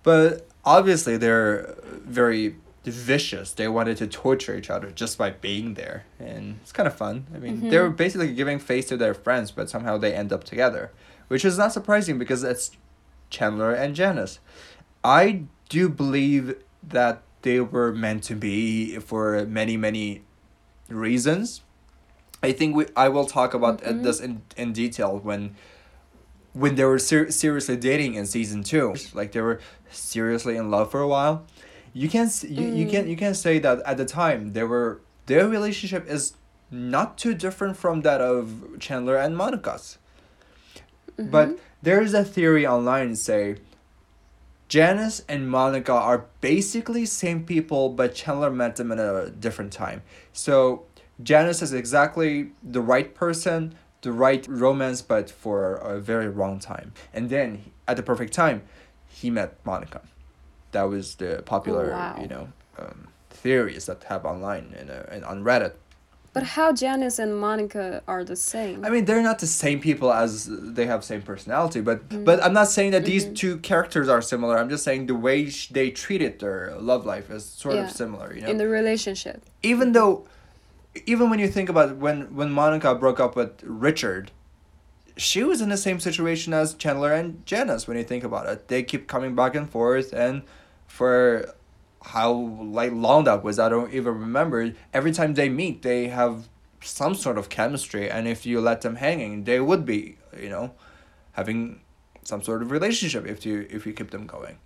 But 0.03 0.47
obviously, 0.65 1.17
they're 1.17 1.75
very 2.05 2.55
vicious. 2.83 3.51
They 3.53 3.67
wanted 3.67 3.97
to 3.97 4.07
torture 4.07 4.55
each 4.55 4.69
other 4.71 4.89
just 4.91 5.17
by 5.17 5.29
being 5.31 5.75
there, 5.75 6.05
and 6.19 6.57
it's 6.61 6.71
kind 6.71 6.87
of 6.87 6.95
fun. 6.95 7.25
I 7.35 7.37
mean, 7.37 7.69
they 7.69 7.77
were 7.77 7.87
Mm-hmm. 7.87 7.95
basically 7.95 8.33
giving 8.33 8.57
face 8.59 8.87
to 8.89 8.97
their 8.97 9.13
friends, 9.13 9.51
but 9.51 9.69
somehow 9.69 9.97
they 9.97 10.13
end 10.13 10.33
up 10.33 10.43
together, 10.43 10.91
which 11.27 11.45
is 11.45 11.57
not 11.59 11.73
surprising 11.73 12.17
because 12.17 12.43
it's 12.43 12.71
Chandler 13.31 13.73
and 13.73 13.95
Janice. 13.95 14.39
I 15.03 15.45
do 15.69 15.89
believe 15.89 16.55
that 16.83 17.23
they 17.41 17.59
were 17.59 17.91
meant 17.91 18.23
to 18.25 18.35
be 18.35 18.99
for 18.99 19.43
many 19.45 19.75
many 19.77 20.21
reasons. 20.89 21.63
I 22.43 22.51
think 22.51 22.75
we 22.75 22.85
I 22.95 23.07
will 23.09 23.25
talk 23.25 23.53
about 23.53 23.81
uh 23.83 23.91
Mhm. 23.93 24.03
this 24.03 24.19
in 24.19 24.41
in 24.57 24.73
detail 24.73 25.17
when 25.23 25.55
when 26.53 26.75
they 26.75 26.83
were 26.83 26.99
ser- 26.99 27.31
seriously 27.31 27.77
dating 27.77 28.13
in 28.15 28.25
season 28.25 28.61
2. 28.61 28.93
Like 29.13 29.31
they 29.31 29.41
were 29.41 29.59
seriously 29.89 30.57
in 30.57 30.69
love 30.69 30.91
for 30.91 30.99
a 30.99 31.07
while. 31.07 31.45
You 31.93 32.09
can 32.09 32.29
you, 32.43 32.65
you 32.79 32.85
can 32.87 33.07
you 33.07 33.15
can 33.15 33.33
say 33.33 33.57
that 33.59 33.79
at 33.85 33.97
the 33.97 34.05
time 34.05 34.53
they 34.53 34.63
were 34.63 34.99
their 35.27 35.47
relationship 35.47 36.07
is 36.09 36.33
not 36.69 37.17
too 37.17 37.33
different 37.33 37.77
from 37.77 38.01
that 38.01 38.21
of 38.21 38.77
Chandler 38.79 39.15
and 39.17 39.35
Monica's. 39.35 39.97
But 41.17 41.59
there 41.81 42.01
is 42.01 42.13
a 42.13 42.23
theory 42.23 42.65
online 42.65 43.15
say 43.15 43.57
Janice 44.71 45.21
and 45.27 45.49
Monica 45.49 45.91
are 45.91 46.27
basically 46.39 47.05
same 47.05 47.43
people, 47.43 47.89
but 47.89 48.15
Chandler 48.15 48.49
met 48.49 48.77
them 48.77 48.89
at 48.93 48.99
a 48.99 49.29
different 49.29 49.73
time. 49.73 50.01
So 50.31 50.85
Janice 51.21 51.61
is 51.61 51.73
exactly 51.73 52.51
the 52.63 52.79
right 52.79 53.13
person, 53.13 53.75
the 54.01 54.13
right 54.13 54.47
romance, 54.47 55.01
but 55.01 55.29
for 55.29 55.75
a 55.75 55.99
very 55.99 56.29
wrong 56.29 56.57
time. 56.57 56.93
And 57.13 57.29
then 57.29 57.71
at 57.85 57.97
the 57.97 58.03
perfect 58.03 58.31
time, 58.31 58.63
he 59.09 59.29
met 59.29 59.57
Monica. 59.65 60.01
That 60.71 60.83
was 60.83 61.15
the 61.15 61.43
popular, 61.45 61.89
wow. 61.91 62.17
you 62.21 62.29
know, 62.29 62.47
um, 62.79 63.09
theories 63.29 63.87
that 63.87 64.05
have 64.05 64.25
online 64.25 64.73
and, 64.79 64.89
uh, 64.89 65.03
and 65.11 65.25
on 65.25 65.43
Reddit. 65.43 65.73
But 66.33 66.43
how 66.43 66.71
Janice 66.71 67.19
and 67.19 67.37
Monica 67.37 68.03
are 68.07 68.23
the 68.23 68.37
same? 68.37 68.85
I 68.85 68.89
mean, 68.89 69.03
they're 69.03 69.21
not 69.21 69.39
the 69.39 69.47
same 69.47 69.81
people 69.81 70.13
as 70.13 70.47
they 70.49 70.85
have 70.85 71.03
same 71.03 71.21
personality, 71.21 71.81
but 71.81 72.07
mm-hmm. 72.07 72.23
but 72.23 72.41
I'm 72.41 72.53
not 72.53 72.69
saying 72.69 72.91
that 72.91 73.03
these 73.03 73.25
mm-hmm. 73.25 73.33
two 73.33 73.57
characters 73.57 74.07
are 74.07 74.21
similar. 74.21 74.57
I'm 74.57 74.69
just 74.69 74.85
saying 74.85 75.07
the 75.07 75.15
way 75.15 75.49
sh- 75.49 75.67
they 75.69 75.91
treated 75.91 76.39
their 76.39 76.75
love 76.79 77.05
life 77.05 77.29
is 77.29 77.43
sort 77.43 77.75
Yeah. 77.75 77.85
of 77.85 77.91
similar. 77.91 78.33
You 78.33 78.41
know, 78.43 78.49
in 78.49 78.57
the 78.57 78.69
relationship. 78.69 79.43
even 79.61 79.91
though, 79.91 80.25
even 81.05 81.29
when 81.29 81.39
you 81.39 81.49
think 81.49 81.67
about 81.67 81.97
when 81.97 82.33
when 82.33 82.49
Monica 82.49 82.95
broke 82.95 83.19
up 83.19 83.35
with 83.35 83.61
Richard, 83.63 84.31
she 85.17 85.43
was 85.43 85.59
in 85.59 85.67
the 85.67 85.77
same 85.77 85.99
situation 85.99 86.53
as 86.53 86.73
Chandler 86.75 87.11
and 87.11 87.45
Janice. 87.45 87.89
When 87.89 87.97
you 87.97 88.05
think 88.05 88.23
about 88.23 88.47
it, 88.47 88.69
they 88.69 88.83
keep 88.83 89.07
coming 89.07 89.35
back 89.35 89.53
and 89.53 89.69
forth, 89.69 90.13
and 90.13 90.43
for 90.87 91.53
how 92.03 92.31
like 92.33 92.91
long 92.91 93.25
that 93.25 93.43
was, 93.43 93.59
I 93.59 93.69
don't 93.69 93.93
even 93.93 94.19
remember. 94.19 94.73
Every 94.93 95.11
time 95.11 95.35
they 95.35 95.49
meet, 95.49 95.81
they 95.81 96.07
have 96.07 96.49
some 96.81 97.13
sort 97.15 97.37
of 97.37 97.49
chemistry, 97.49 98.09
and 98.09 98.27
if 98.27 98.45
you 98.45 98.59
let 98.59 98.81
them 98.81 98.95
hanging, 98.95 99.43
they 99.43 99.59
would 99.59 99.85
be, 99.85 100.17
you 100.39 100.49
know, 100.49 100.73
having 101.33 101.81
some 102.23 102.41
sort 102.41 102.61
of 102.61 102.71
relationship 102.71 103.25
if 103.27 103.45
you 103.45 103.67
if 103.69 103.85
you 103.85 103.93
keep 103.93 104.11
them 104.11 104.25
going. 104.25 104.57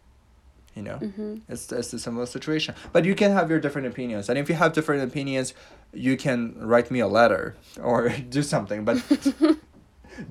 You 0.75 0.81
know, 0.81 0.97
mm-hmm. 0.97 1.37
it's 1.47 1.71
it's 1.71 1.93
a 1.93 1.99
similar 1.99 2.25
situation. 2.25 2.75
But 2.91 3.05
you 3.05 3.15
can 3.15 3.31
have 3.31 3.49
your 3.49 3.59
different 3.59 3.87
opinions, 3.87 4.29
and 4.29 4.37
if 4.37 4.49
you 4.49 4.55
have 4.55 4.73
different 4.73 5.03
opinions, 5.03 5.53
you 5.93 6.17
can 6.17 6.55
write 6.57 6.91
me 6.91 6.99
a 6.99 7.07
letter 7.07 7.55
or 7.81 8.09
do 8.29 8.43
something. 8.43 8.83
But 8.83 8.97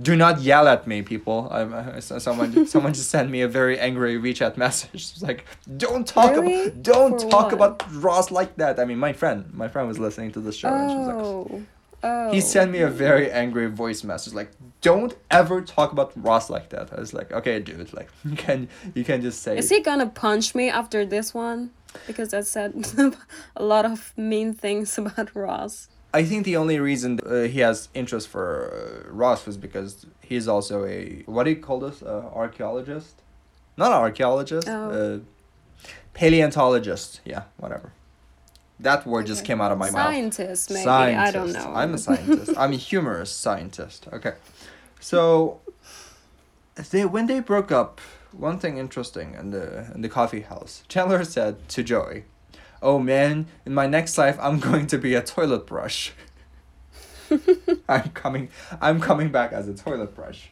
do 0.01 0.16
not 0.16 0.40
yell 0.40 0.66
at 0.68 0.87
me, 0.87 1.03
people. 1.03 1.49
I'm, 1.51 2.01
someone 2.01 2.66
someone 2.75 2.92
just 2.94 3.11
sent 3.11 3.31
me 3.31 3.42
a 3.42 3.49
very 3.49 3.79
angry 3.79 4.18
WeChat 4.18 4.57
message. 4.57 5.03
It's 5.12 5.23
like, 5.23 5.44
don't 5.77 6.07
talk 6.07 6.31
Really? 6.33 6.68
about 6.68 6.83
don't 6.83 7.20
For 7.20 7.29
talk 7.31 7.44
what? 7.47 7.55
about 7.55 7.92
Ross 8.03 8.31
like 8.31 8.57
that. 8.57 8.79
I 8.81 8.85
mean, 8.85 8.99
my 8.99 9.12
friend, 9.12 9.53
my 9.53 9.68
friend 9.68 9.87
was 9.88 9.99
listening 9.99 10.33
to 10.33 10.40
the 10.40 10.53
show, 10.53 10.68
and 10.68 10.90
she 10.90 10.97
was 10.97 11.07
like, 11.09 11.16
Oh. 11.16 11.62
Oh. 12.07 12.31
he 12.33 12.40
sent 12.42 12.70
me 12.70 12.81
a 12.81 12.88
very 12.90 13.33
angry 13.33 13.66
voice 13.70 14.05
message 14.05 14.35
like 14.35 14.51
don't 14.83 15.16
ever 15.31 15.62
talk 15.62 15.90
about 15.90 16.12
ross 16.23 16.51
like 16.51 16.68
that 16.68 16.92
i 16.92 17.01
was 17.01 17.14
like 17.14 17.33
okay 17.33 17.59
dude 17.61 17.90
like 17.94 18.11
you 18.27 18.37
can 18.37 18.68
you 18.94 19.05
can 19.05 19.23
just 19.23 19.40
say 19.42 19.57
Is 19.57 19.70
he 19.70 19.81
gonna 19.81 20.11
punch 20.11 20.55
me 20.55 20.68
after 20.68 21.07
this 21.07 21.33
one? 21.33 21.70
Because 22.07 22.35
I 22.35 22.42
said 22.42 22.70
a 23.57 23.62
lot 23.64 23.85
of 23.87 24.12
mean 24.18 24.53
things 24.53 24.99
about 24.99 25.35
Ross. 25.35 25.88
I 26.20 26.22
think 26.29 26.44
the 26.44 26.57
only 26.62 26.79
reason 26.90 27.11
uh, 27.20 27.42
he 27.55 27.61
has 27.68 27.88
interest 27.94 28.27
for 28.35 28.46
uh, 28.48 29.12
ross 29.22 29.40
was 29.46 29.57
because 29.66 30.07
he's 30.31 30.46
also 30.55 30.77
a 30.96 31.22
what 31.35 31.44
do 31.44 31.50
you 31.50 31.61
call 31.68 31.79
this 31.87 31.98
uh, 32.03 32.31
archaeologist 32.44 33.14
not 33.77 33.90
an 33.92 33.98
archaeologist 34.09 34.68
Oh. 34.68 34.90
uh, 34.98 35.18
paleontologist 36.14 37.20
yeah 37.24 37.42
whatever 37.57 37.92
that 38.81 39.07
word 39.07 39.27
just 39.27 39.44
came 39.44 39.61
out 39.64 39.70
of 39.72 39.79
my 39.79 39.90
mouth 39.90 40.07
Scientist, 40.12 40.70
maybe. 40.70 40.88
I 40.88 41.31
don't 41.31 41.53
know. 41.53 41.72
I'm 41.81 41.94
a 41.94 41.98
scientist. 41.98 42.53
I'm 42.59 42.72
a 42.72 42.77
humorous 42.90 43.31
scientist. 43.31 44.09
Okay. 44.12 44.35
So 45.00 45.61
they 46.90 47.05
when 47.05 47.27
they 47.27 47.38
broke 47.40 47.70
up, 47.70 48.00
one 48.33 48.59
thing 48.59 48.79
interesting 48.79 49.35
in 49.40 49.50
the 49.50 49.66
in 49.94 50.00
the 50.03 50.09
coffee 50.09 50.40
house, 50.42 50.83
Chandler 50.88 51.22
said 51.24 51.55
to 51.74 51.83
Joey, 51.85 52.24
"Oh 52.85 52.99
man, 52.99 53.47
in 53.66 53.75
my 53.75 53.87
next 53.87 54.16
life 54.18 54.38
I'm 54.40 54.61
going 54.61 54.87
to 54.88 54.99
be 54.99 55.14
a 55.14 55.23
toilet 55.23 55.66
brush. 55.66 56.12
I'm 57.88 58.11
coming 58.11 58.51
I'm 58.81 59.01
coming 59.01 59.31
back 59.31 59.53
as 59.53 59.66
a 59.68 59.75
toilet 59.75 60.14
brush." 60.14 60.51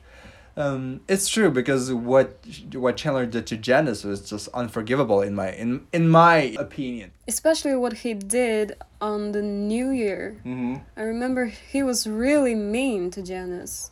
Um, 0.55 1.01
it's 1.09 1.29
true 1.29 1.51
because 1.51 1.93
what 1.93 2.45
what 2.75 2.97
Chandler 2.97 3.25
did 3.25 3.47
to 3.47 3.57
Janice 3.57 4.05
was 4.05 4.29
just 4.29 4.49
unforgivable 4.49 5.23
in 5.23 5.35
my 5.35 5.53
in 5.53 5.87
in 5.93 6.09
my 6.09 6.57
opinion. 6.59 7.13
Especially 7.27 7.75
what 7.75 7.95
he 8.05 8.13
did 8.13 8.77
on 9.01 9.33
the 9.33 9.41
New 9.41 9.91
Year. 9.91 10.41
Mm-hmm. 10.45 10.77
I 10.97 11.03
remember 11.03 11.47
he 11.47 11.83
was 11.83 12.07
really 12.07 12.55
mean 12.55 13.11
to 13.13 13.23
Janice. 13.23 13.91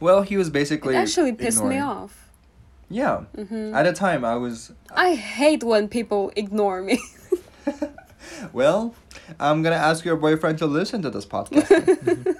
Well, 0.00 0.22
he 0.22 0.36
was 0.36 0.50
basically 0.50 0.94
It 0.94 1.00
basically 1.00 1.30
actually 1.30 1.44
pissed 1.44 1.64
me 1.64 1.78
off. 1.78 2.30
Yeah. 2.88 3.24
At 3.36 3.82
the 3.84 3.92
time, 3.92 4.24
I 4.24 4.36
was. 4.36 4.72
I 4.94 5.14
hate 5.14 5.64
when 5.64 5.88
people 5.88 6.32
ignore 6.36 6.82
me. 6.82 7.00
Well, 8.52 8.94
I'm 9.40 9.62
gonna 9.62 9.76
ask 9.76 10.04
your 10.04 10.16
boyfriend 10.16 10.58
to 10.58 10.66
listen 10.66 11.00
to 11.02 11.10
this 11.10 11.24
podcast. 11.24 12.36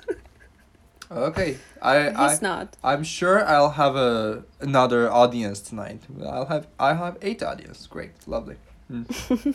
okay. 1.10 1.56
I. 1.80 2.08
I 2.10 2.28
He's 2.30 2.42
not. 2.42 2.76
I'm 2.82 3.02
sure 3.04 3.44
I'll 3.46 3.70
have 3.70 3.96
a 3.96 4.44
another 4.60 5.10
audience 5.10 5.60
tonight. 5.60 6.00
I'll 6.26 6.46
have 6.46 6.66
I 6.78 6.94
have 6.94 7.16
eight 7.22 7.42
audience. 7.42 7.86
Great, 7.86 8.12
lovely. 8.26 8.56
Mm. 8.90 9.54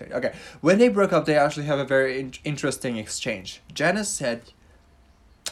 I. 0.00 0.06
Okay, 0.12 0.32
when 0.60 0.78
they 0.78 0.88
broke 0.88 1.12
up, 1.12 1.26
they 1.26 1.36
actually 1.36 1.66
have 1.66 1.78
a 1.78 1.84
very 1.84 2.18
in- 2.18 2.32
interesting 2.44 2.96
exchange. 2.96 3.60
Janice 3.72 4.08
said, 4.08 4.40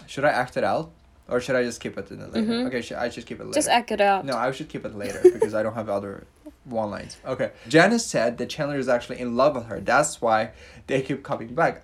"Should 0.09 0.25
I 0.25 0.31
act 0.31 0.57
it 0.57 0.65
out, 0.65 0.91
or 1.29 1.41
should 1.41 1.55
I 1.55 1.63
just 1.63 1.81
keep 1.81 1.97
it 1.97 2.11
in 2.11 2.19
the 2.19 2.27
later?" 2.27 2.47
Mhm. 2.53 2.67
Okay, 2.67 2.81
sh- 2.83 2.93
I 2.93 3.11
should 3.11 3.27
keep 3.27 3.39
it 3.41 3.45
later. 3.45 3.55
Just 3.55 3.69
act 3.69 3.93
it 3.93 4.01
out. 4.01 4.25
No, 4.25 4.37
I 4.37 4.51
should 4.51 4.69
keep 4.69 4.85
it 4.85 4.95
later 4.97 5.21
because 5.23 5.55
I 5.55 5.63
don't 5.63 5.75
have 5.75 5.89
other 5.89 6.25
one 6.71 6.91
lines. 6.91 7.17
Okay. 7.25 7.53
Janice 7.69 8.05
said 8.07 8.39
that 8.39 8.49
Chandler 8.49 8.79
is 8.79 8.89
actually 8.89 9.21
in 9.21 9.37
love 9.37 9.55
with 9.57 9.67
her. 9.67 9.81
That's 9.81 10.21
why 10.21 10.51
they 10.87 11.03
keep 11.03 11.23
coming 11.23 11.55
back. 11.55 11.83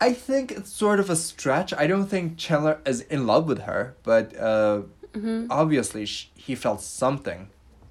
I 0.00 0.12
think 0.14 0.50
it's 0.52 0.72
sort 0.72 0.98
of 1.00 1.10
a 1.10 1.16
stretch. 1.16 1.74
I 1.74 1.86
don't 1.86 2.06
think 2.06 2.38
Chandler 2.38 2.80
is 2.86 3.02
in 3.02 3.26
love 3.26 3.46
with 3.46 3.62
her, 3.62 3.94
but 4.02 4.36
uh, 4.38 4.82
Mm-hmm. 5.12 5.46
obviously 5.50 6.06
sh- 6.06 6.30
he 6.36 6.54
felt 6.54 6.80
something 6.80 7.48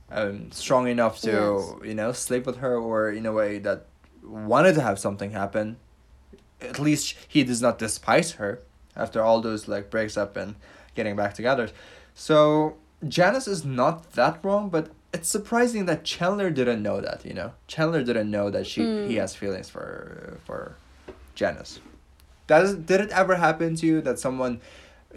um, 0.09 0.53
strong 0.53 0.87
enough 0.87 1.19
to, 1.19 1.31
Yes. 1.31 1.87
you 1.89 1.93
know, 1.93 2.13
sleep 2.13 2.45
with 2.45 2.57
her 2.59 2.77
or 2.77 3.09
in 3.11 3.25
a 3.25 3.33
way 3.33 3.59
that 3.59 3.87
wanted 4.23 4.75
to 4.75 4.81
have 4.81 4.97
something 4.99 5.31
happen. 5.31 5.75
At 6.61 6.79
least 6.79 7.15
he 7.27 7.43
does 7.43 7.61
not 7.61 7.77
despise 7.77 8.31
her 8.39 8.61
after 8.95 9.21
all 9.21 9.41
those 9.41 9.67
like 9.67 9.89
breaks 9.89 10.15
up 10.15 10.37
and 10.37 10.55
getting 10.95 11.17
back 11.17 11.33
together. 11.33 11.69
So 12.15 12.77
Janice 13.05 13.49
is 13.49 13.65
not 13.65 14.13
that 14.13 14.39
wrong, 14.41 14.69
but 14.69 14.89
it's 15.13 15.27
surprising 15.27 15.85
that 15.85 16.03
Chandler 16.03 16.49
didn't 16.49 16.81
know 16.81 17.01
that. 17.01 17.25
You 17.25 17.33
know, 17.33 17.53
Chandler 17.67 18.03
didn't 18.03 18.29
know 18.29 18.49
that 18.49 18.67
she 18.67 19.07
he 19.07 19.15
has 19.15 19.35
feelings 19.35 19.69
for 19.69 20.37
for 20.45 20.75
Janice. 21.35 21.79
Does 22.47 22.75
did 22.75 23.01
it 23.01 23.11
ever 23.11 23.35
happen 23.35 23.75
to 23.75 23.85
you 23.85 24.01
that 24.01 24.19
someone 24.19 24.61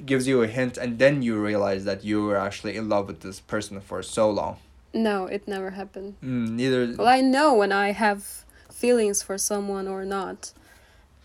gives 0.05 0.27
you 0.27 0.43
a 0.43 0.47
hint 0.47 0.79
and 0.79 0.99
then 0.99 1.23
you 1.23 1.41
realize 1.41 1.85
that 1.85 2.05
you 2.05 2.25
were 2.25 2.37
actually 2.37 2.77
in 2.77 2.89
love 2.89 3.07
with 3.07 3.21
this 3.21 3.41
person 3.41 3.81
for 3.81 4.03
so 4.03 4.31
long. 4.31 4.57
No, 4.95 5.27
it 5.27 5.47
never 5.47 5.71
happened. 5.71 6.17
Mm, 6.23 6.51
neither. 6.51 6.95
Well, 6.97 7.09
I 7.09 7.21
know 7.21 7.55
when 7.55 7.73
I 7.73 7.93
have 7.93 8.45
feelings 8.71 9.23
for 9.23 9.39
someone 9.39 9.89
or 9.89 10.05
not. 10.05 10.53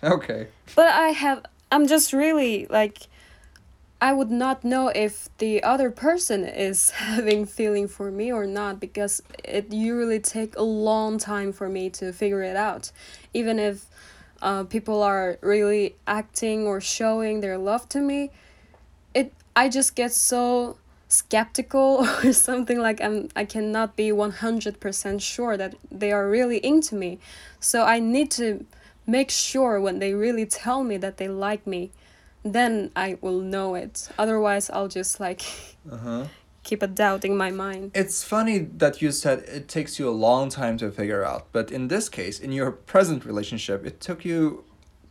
Okay. 0.04 0.48
But 0.76 0.88
I 0.88 1.10
have 1.10 1.46
I'm 1.72 1.88
just 1.88 2.14
really 2.14 2.68
like 2.68 3.08
I 4.00 4.14
would 4.14 4.30
not 4.30 4.64
know 4.64 4.90
if 4.90 5.30
the 5.40 5.64
other 5.64 5.90
person 5.90 6.46
is 6.46 6.92
having 6.92 7.46
feeling 7.46 7.88
for 7.88 8.12
me 8.12 8.32
or 8.32 8.46
not 8.46 8.80
because 8.80 9.24
it 9.44 9.74
usually 9.74 10.20
take 10.20 10.56
a 10.56 10.64
long 10.64 11.18
time 11.18 11.52
for 11.52 11.68
me 11.68 11.90
to 11.92 12.14
figure 12.14 12.44
it 12.44 12.56
out. 12.56 12.92
Even 13.34 13.58
if 13.58 13.86
uh, 14.42 14.66
people 14.66 15.02
are 15.02 15.40
really 15.42 15.96
acting 16.06 16.68
or 16.68 16.80
showing 16.80 17.42
their 17.42 17.58
love 17.58 17.90
to 17.90 18.00
me, 18.00 18.30
it 19.16 19.34
I 19.56 19.70
just 19.70 19.96
get 19.96 20.14
so 20.14 20.78
skeptical 21.08 22.08
or 22.24 22.34
something 22.34 22.78
like 22.80 23.02
I'm 23.02 23.30
I 23.36 23.46
cannot 23.46 23.96
be 23.96 24.10
100% 24.10 25.22
sure 25.22 25.58
that 25.58 25.74
they 25.90 26.12
are 26.12 26.30
really 26.30 26.58
into 26.64 26.94
me. 26.94 27.18
So 27.60 27.84
I 27.84 28.00
need 28.00 28.30
to 28.32 28.64
make 29.08 29.32
sure 29.32 29.82
when 29.82 29.98
they 29.98 30.14
really 30.14 30.46
tell 30.46 30.84
me 30.84 30.98
that 30.98 31.18
they 31.18 31.28
like 31.28 31.66
me 31.66 31.92
then 32.44 32.92
I 32.96 33.18
will 33.22 33.40
know 33.42 33.76
it. 33.76 34.10
Otherwise, 34.18 34.70
I'll 34.70 34.88
just 34.88 35.20
like 35.20 35.42
Uh-huh. 35.92 36.26
keep 36.64 36.82
a 36.84 36.88
doubt 36.88 37.24
in 37.26 37.36
my 37.38 37.52
mind. 37.52 37.92
It's 37.96 38.24
funny 38.24 38.58
that 38.78 39.02
you 39.02 39.12
said 39.12 39.40
it 39.48 39.68
takes 39.68 40.00
you 40.00 40.10
a 40.10 40.12
long 40.28 40.50
time 40.50 40.78
to 40.80 40.92
figure 40.92 41.24
out, 41.24 41.48
but 41.52 41.72
in 41.72 41.88
this 41.88 42.10
case, 42.10 42.40
in 42.40 42.52
your 42.52 42.72
present 42.72 43.24
relationship, 43.26 43.86
it 43.86 44.00
took 44.02 44.26
you 44.26 44.64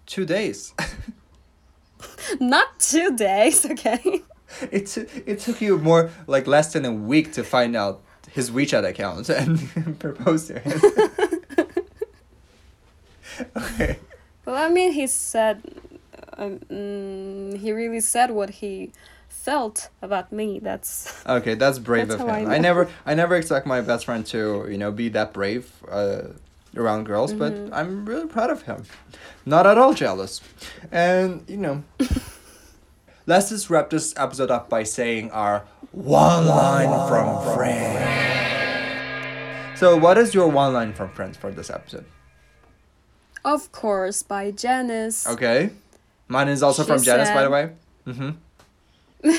two 0.07 0.25
days. 0.27 0.75
Not 2.41 2.79
two 2.79 3.17
days, 3.17 3.65
okay? 3.71 4.23
it, 4.71 4.87
t- 4.87 5.07
it 5.25 5.39
took 5.41 5.61
you 5.63 5.79
more 5.79 6.11
like 6.27 6.47
less 6.47 6.73
than 6.75 6.85
a 6.85 6.93
week 6.93 7.33
to 7.33 7.43
find 7.43 7.75
out 7.75 8.03
his 8.31 8.51
WeChat 8.51 8.85
account 8.87 9.29
and 9.31 9.99
propose 9.99 10.47
to 10.49 10.59
him. 10.59 10.81
okay. 13.57 13.99
Well, 14.45 14.57
I 14.57 14.69
mean, 14.69 14.93
he 14.93 15.07
said, 15.07 15.63
um, 16.37 16.59
mm, 16.71 17.57
he 17.59 17.73
really 17.73 18.01
said 18.01 18.31
what 18.31 18.51
he 18.51 18.93
felt 19.29 19.89
about 20.03 20.33
me. 20.33 20.59
That's 20.59 21.25
Okay, 21.27 21.55
that's 21.55 21.79
brave 21.79 22.09
That's 22.09 22.21
of 22.21 22.29
how 22.29 22.35
I 22.35 22.41
him. 22.41 22.51
I, 22.51 22.59
never 22.59 22.89
I 23.05 23.15
never 23.15 23.37
expect 23.37 23.67
my 23.67 23.81
best 23.81 24.05
friend 24.05 24.25
to, 24.27 24.67
you 24.71 24.79
know, 24.79 24.91
be 24.93 25.09
that 25.11 25.33
brave 25.33 25.71
uh, 25.91 26.23
around 26.77 27.05
girls, 27.05 27.33
but 27.33 27.53
Mm-hmm. 27.55 27.75
I'm 27.75 28.05
really 28.07 28.27
proud 28.27 28.51
of 28.51 28.63
him. 28.63 28.85
Not 29.45 29.67
at 29.67 29.79
all 29.79 29.95
jealous. 29.95 30.41
And, 30.91 31.45
you 31.49 31.57
know, 31.57 31.85
let's 33.27 33.49
just 33.51 33.71
wrap 33.71 33.91
this 33.91 34.15
episode 34.17 34.51
up 34.51 34.69
by 34.69 34.83
saying 34.83 35.31
our 35.31 35.65
one 35.93 36.47
line 36.47 37.09
from 37.09 37.55
Friends. 37.55 38.25
So, 39.79 39.97
what 39.97 40.17
is 40.19 40.35
your 40.35 40.49
one 40.49 40.73
line 40.73 40.93
from 40.93 41.11
Friends 41.11 41.37
for 41.37 41.51
this 41.51 41.71
episode? 41.71 42.05
of 43.45 43.71
course 43.71 44.25
by 44.25 44.51
Janice. 44.51 45.25
Okay. 45.25 45.71
Mine 46.29 46.49
is 46.49 46.63
also 46.63 46.83
She 46.83 46.89
from 46.89 47.03
Janice, 47.03 47.31
by 47.31 47.43
the 47.45 47.51
way. 47.51 47.71
Mm-hmm. 48.07 48.31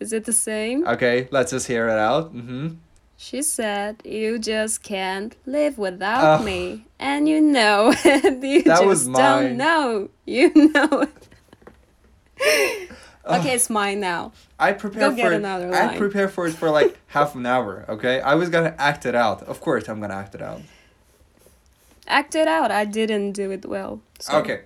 Is 0.00 0.12
it 0.12 0.24
the 0.24 0.32
same? 0.32 0.86
Okay, 0.86 1.28
let's 1.30 1.50
just 1.52 1.66
hear 1.66 1.88
it 1.88 1.98
out. 1.98 2.34
Mm-hmm. 2.34 2.74
She 3.16 3.42
said, 3.42 4.02
"You 4.04 4.38
just 4.38 4.82
can't 4.82 5.34
live 5.46 5.78
without 5.78 6.44
me, 6.44 6.86
and 6.98 7.28
you 7.28 7.40
know 7.40 7.94
it. 8.04 8.42
you 8.42 8.62
That 8.62 8.78
just 8.78 8.84
was 8.86 9.08
mine. 9.08 9.22
don't 9.22 9.56
know. 9.56 10.08
You 10.26 10.52
know 10.54 11.06
it." 11.06 12.90
okay, 13.26 13.54
it's 13.54 13.70
mine 13.70 14.00
now. 14.00 14.32
I 14.58 14.72
prepare 14.72 15.10
Go 15.10 15.16
for 15.16 15.32
it. 15.32 15.36
another 15.36 15.72
I 15.74 15.96
prepare 15.96 16.28
for 16.28 16.46
it 16.46 16.52
for 16.54 16.70
like 16.70 16.98
half 17.08 17.34
an 17.34 17.46
hour. 17.46 17.84
Okay, 17.88 18.20
I 18.20 18.34
was 18.34 18.48
gonna 18.50 18.74
act 18.78 19.06
it 19.06 19.14
out. 19.14 19.42
Of 19.44 19.60
course, 19.60 19.88
I'm 19.88 20.00
gonna 20.00 20.14
act 20.14 20.34
it 20.34 20.42
out. 20.42 20.60
Act 22.06 22.34
it 22.34 22.48
out. 22.48 22.70
I 22.70 22.84
didn't 22.84 23.32
do 23.32 23.50
it 23.52 23.64
well. 23.64 24.00
So 24.18 24.38
Okay. 24.38 24.62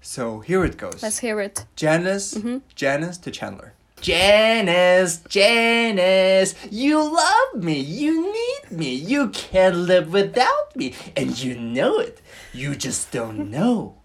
So 0.00 0.40
here 0.40 0.64
it 0.64 0.76
goes. 0.76 1.02
Let's 1.02 1.18
hear 1.18 1.40
it. 1.40 1.64
Janice, 1.76 2.34
Mm-hmm. 2.34 2.58
Janice 2.74 3.18
to 3.18 3.30
Chandler. 3.30 3.72
Janice, 4.00 5.18
Janice, 5.28 6.54
you 6.70 6.98
love 7.02 7.62
me, 7.64 7.80
you 7.80 8.30
need 8.32 8.70
me, 8.70 8.94
you 8.94 9.28
can't 9.30 9.74
live 9.74 10.12
without 10.12 10.76
me, 10.76 10.94
and 11.16 11.36
you 11.42 11.58
know 11.58 11.98
it. 11.98 12.20
You 12.52 12.76
just 12.76 13.10
don't 13.10 13.50
know 13.50 13.96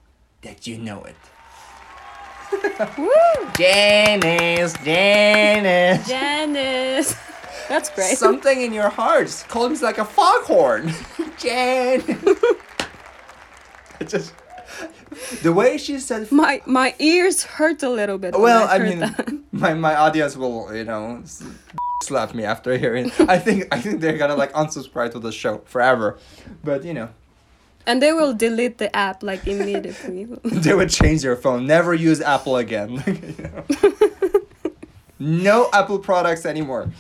that 0.44 0.66
you 0.66 0.78
know 0.78 1.04
it. 1.04 1.16
Woo! 2.98 3.12
Janice, 3.58 4.74
Janice. 4.84 6.08
Janice. 6.08 7.16
That's 7.70 7.90
great. 7.90 8.18
Something 8.18 8.62
in 8.62 8.74
your 8.74 8.90
heart 8.90 9.46
calls 9.50 9.82
like 9.82 9.98
a 9.98 10.06
foghorn. 10.06 10.94
Janice. 11.38 12.08
it 14.00 14.08
just 14.08 14.34
the 15.42 15.54
way 15.54 15.78
she 15.78 16.00
said. 16.00 16.32
my 16.32 16.62
my 16.66 16.96
ears 17.00 17.44
hurt 17.44 17.84
a 17.84 17.90
little 17.90 18.18
bit. 18.18 18.38
Well, 18.38 18.68
I 18.68 18.80
heard 18.80 18.90
mean, 18.90 19.00
that. 19.00 19.34
my 19.52 19.74
my 19.74 19.96
audience 19.96 20.36
will 20.38 20.74
you 20.76 20.84
know 20.84 21.24
slap 22.04 22.34
me 22.34 22.44
after 22.44 22.78
hearing. 22.78 23.12
I 23.20 23.38
think 23.38 23.68
I 23.72 23.80
think 23.80 24.02
they're 24.02 24.18
gonna 24.18 24.36
like 24.36 24.54
unsubscribe 24.54 25.12
to 25.14 25.20
the 25.20 25.32
show 25.32 25.62
forever, 25.66 26.18
but 26.64 26.84
you 26.84 26.94
know 26.94 27.10
and 27.86 28.02
they 28.02 28.14
will 28.14 28.34
delete 28.34 28.78
the 28.78 28.96
app 28.96 29.24
like 29.24 29.48
immediately. 29.48 30.26
they 30.44 30.74
would 30.74 30.90
change 30.90 31.22
their 31.22 31.36
phone. 31.36 31.66
Never 31.66 31.94
use 31.94 32.22
Apple 32.22 32.58
again. 32.58 33.04
you 33.08 33.36
know. 33.44 34.42
no 35.20 35.70
Apple 35.74 36.00
products 36.00 36.46
anymore. 36.46 36.92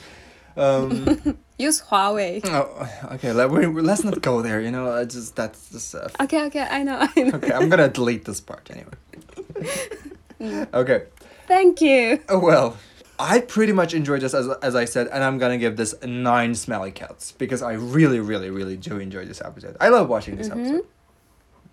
Um, 0.57 1.37
Use 1.57 1.81
Huawei. 1.83 2.41
oh, 2.45 2.89
okay, 3.15 3.31
let, 3.33 3.49
we, 3.51 3.65
let's 3.67 4.03
not 4.03 4.21
go 4.21 4.41
there. 4.41 4.59
You 4.61 4.71
know, 4.71 4.91
I 4.91 5.05
just 5.05 5.35
that's 5.35 5.69
just. 5.69 5.93
Uh, 5.95 6.07
Okay, 6.19 6.43
okay, 6.45 6.67
I 6.69 6.83
know, 6.83 6.97
I 7.15 7.21
know. 7.21 7.35
okay, 7.35 7.53
I'm 7.53 7.69
gonna 7.69 7.87
delete 7.89 8.25
this 8.25 8.41
part 8.41 8.69
anyway. 8.71 10.65
okay. 10.73 11.05
Thank 11.47 11.81
you. 11.81 12.21
Oh, 12.29 12.39
well, 12.39 12.77
I 13.19 13.39
pretty 13.41 13.73
much 13.73 13.93
enjoyed 13.93 14.21
this 14.21 14.33
as, 14.33 14.47
as 14.63 14.75
I 14.75 14.85
said, 14.85 15.07
and 15.07 15.23
I'm 15.23 15.37
gonna 15.37 15.57
give 15.59 15.77
this 15.77 15.93
nine 16.03 16.55
smelly 16.55 16.91
cats 16.91 17.31
because 17.33 17.61
I 17.61 17.73
really, 17.73 18.19
really, 18.19 18.49
really 18.49 18.77
do 18.77 18.97
enjoy 18.99 19.25
this 19.25 19.41
episode. 19.41 19.77
I 19.79 19.89
love 19.89 20.09
watching 20.09 20.37
this 20.37 20.49
episode. 20.49 20.85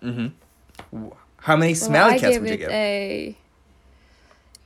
Mm-hmm. 0.03 1.07
How 1.37 1.55
many 1.55 1.73
smelly 1.73 2.15
I 2.15 2.19
cats 2.19 2.37
would 2.39 2.49
you 2.49 2.57
give? 2.57 2.69
a 2.69 3.35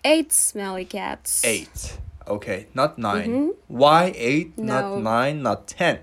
eight 0.03 0.33
smelly 0.33 0.85
cats. 0.85 1.45
Eight. 1.45 1.97
Okay, 2.27 2.67
not 2.73 2.97
9 2.97 3.29
Mhm. 3.29 3.49
Why 3.67 4.13
eight? 4.15 4.57
No. 4.57 4.65
Not 4.81 4.97
nine? 4.97 5.43
Not 5.43 5.67
ten? 5.67 5.99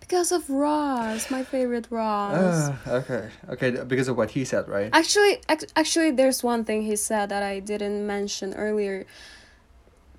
Because 0.00 0.32
of 0.32 0.50
Ross, 0.50 1.30
my 1.30 1.44
favorite 1.44 1.86
Ross. 1.88 2.34
Uh, 2.34 2.76
okay, 2.98 3.28
okay, 3.48 3.70
because 3.86 4.08
of 4.08 4.16
what 4.16 4.30
he 4.32 4.44
said, 4.44 4.66
right? 4.68 4.90
Actually, 4.92 5.40
ac- 5.48 5.68
actually, 5.76 6.10
there's 6.10 6.42
one 6.42 6.64
thing 6.64 6.82
he 6.82 6.96
said 6.96 7.28
that 7.28 7.42
I 7.44 7.60
didn't 7.60 8.04
mention 8.06 8.52
earlier. 8.54 9.06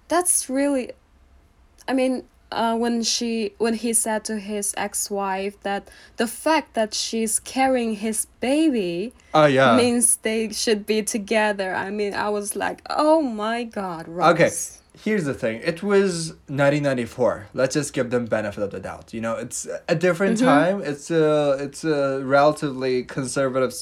That's 0.08 0.50
really, 0.50 0.92
I 1.88 1.94
mean, 1.94 2.24
uh, 2.52 2.76
when 2.78 3.02
she 3.04 3.54
when 3.58 3.74
he 3.74 3.94
said 3.94 4.24
to 4.26 4.38
his 4.38 4.74
ex-wife 4.78 5.60
that 5.62 5.90
the 6.18 6.28
fact 6.28 6.74
that 6.74 6.94
she's 6.94 7.40
carrying 7.40 7.96
his 7.96 8.26
baby 8.40 9.14
Oh 9.34 9.46
yeah. 9.46 9.78
means 9.78 10.18
they 10.18 10.52
should 10.52 10.86
be 10.86 11.02
together. 11.04 11.74
I 11.74 11.90
mean, 11.90 12.14
I 12.14 12.30
was 12.30 12.56
like, 12.56 12.82
oh 12.90 13.22
my 13.22 13.64
god, 13.64 14.08
Ross. 14.08 14.34
Okay, 14.34 14.52
here's 15.04 15.24
the 15.26 15.34
thing. 15.34 15.62
It 15.64 15.82
was 15.82 16.30
1994. 16.48 17.48
Let's 17.54 17.74
just 17.74 17.94
give 17.94 18.10
them 18.10 18.26
benefit 18.26 18.62
of 18.64 18.72
the 18.72 18.80
doubt. 18.80 19.14
You 19.14 19.22
know, 19.22 19.36
it's 19.36 19.68
a 19.88 19.96
different 19.96 20.38
time. 20.40 20.82
It's 20.82 21.10
a 21.12 21.58
it's 21.60 21.84
a 21.84 22.22
relatively 22.24 23.04
conservative 23.04 23.74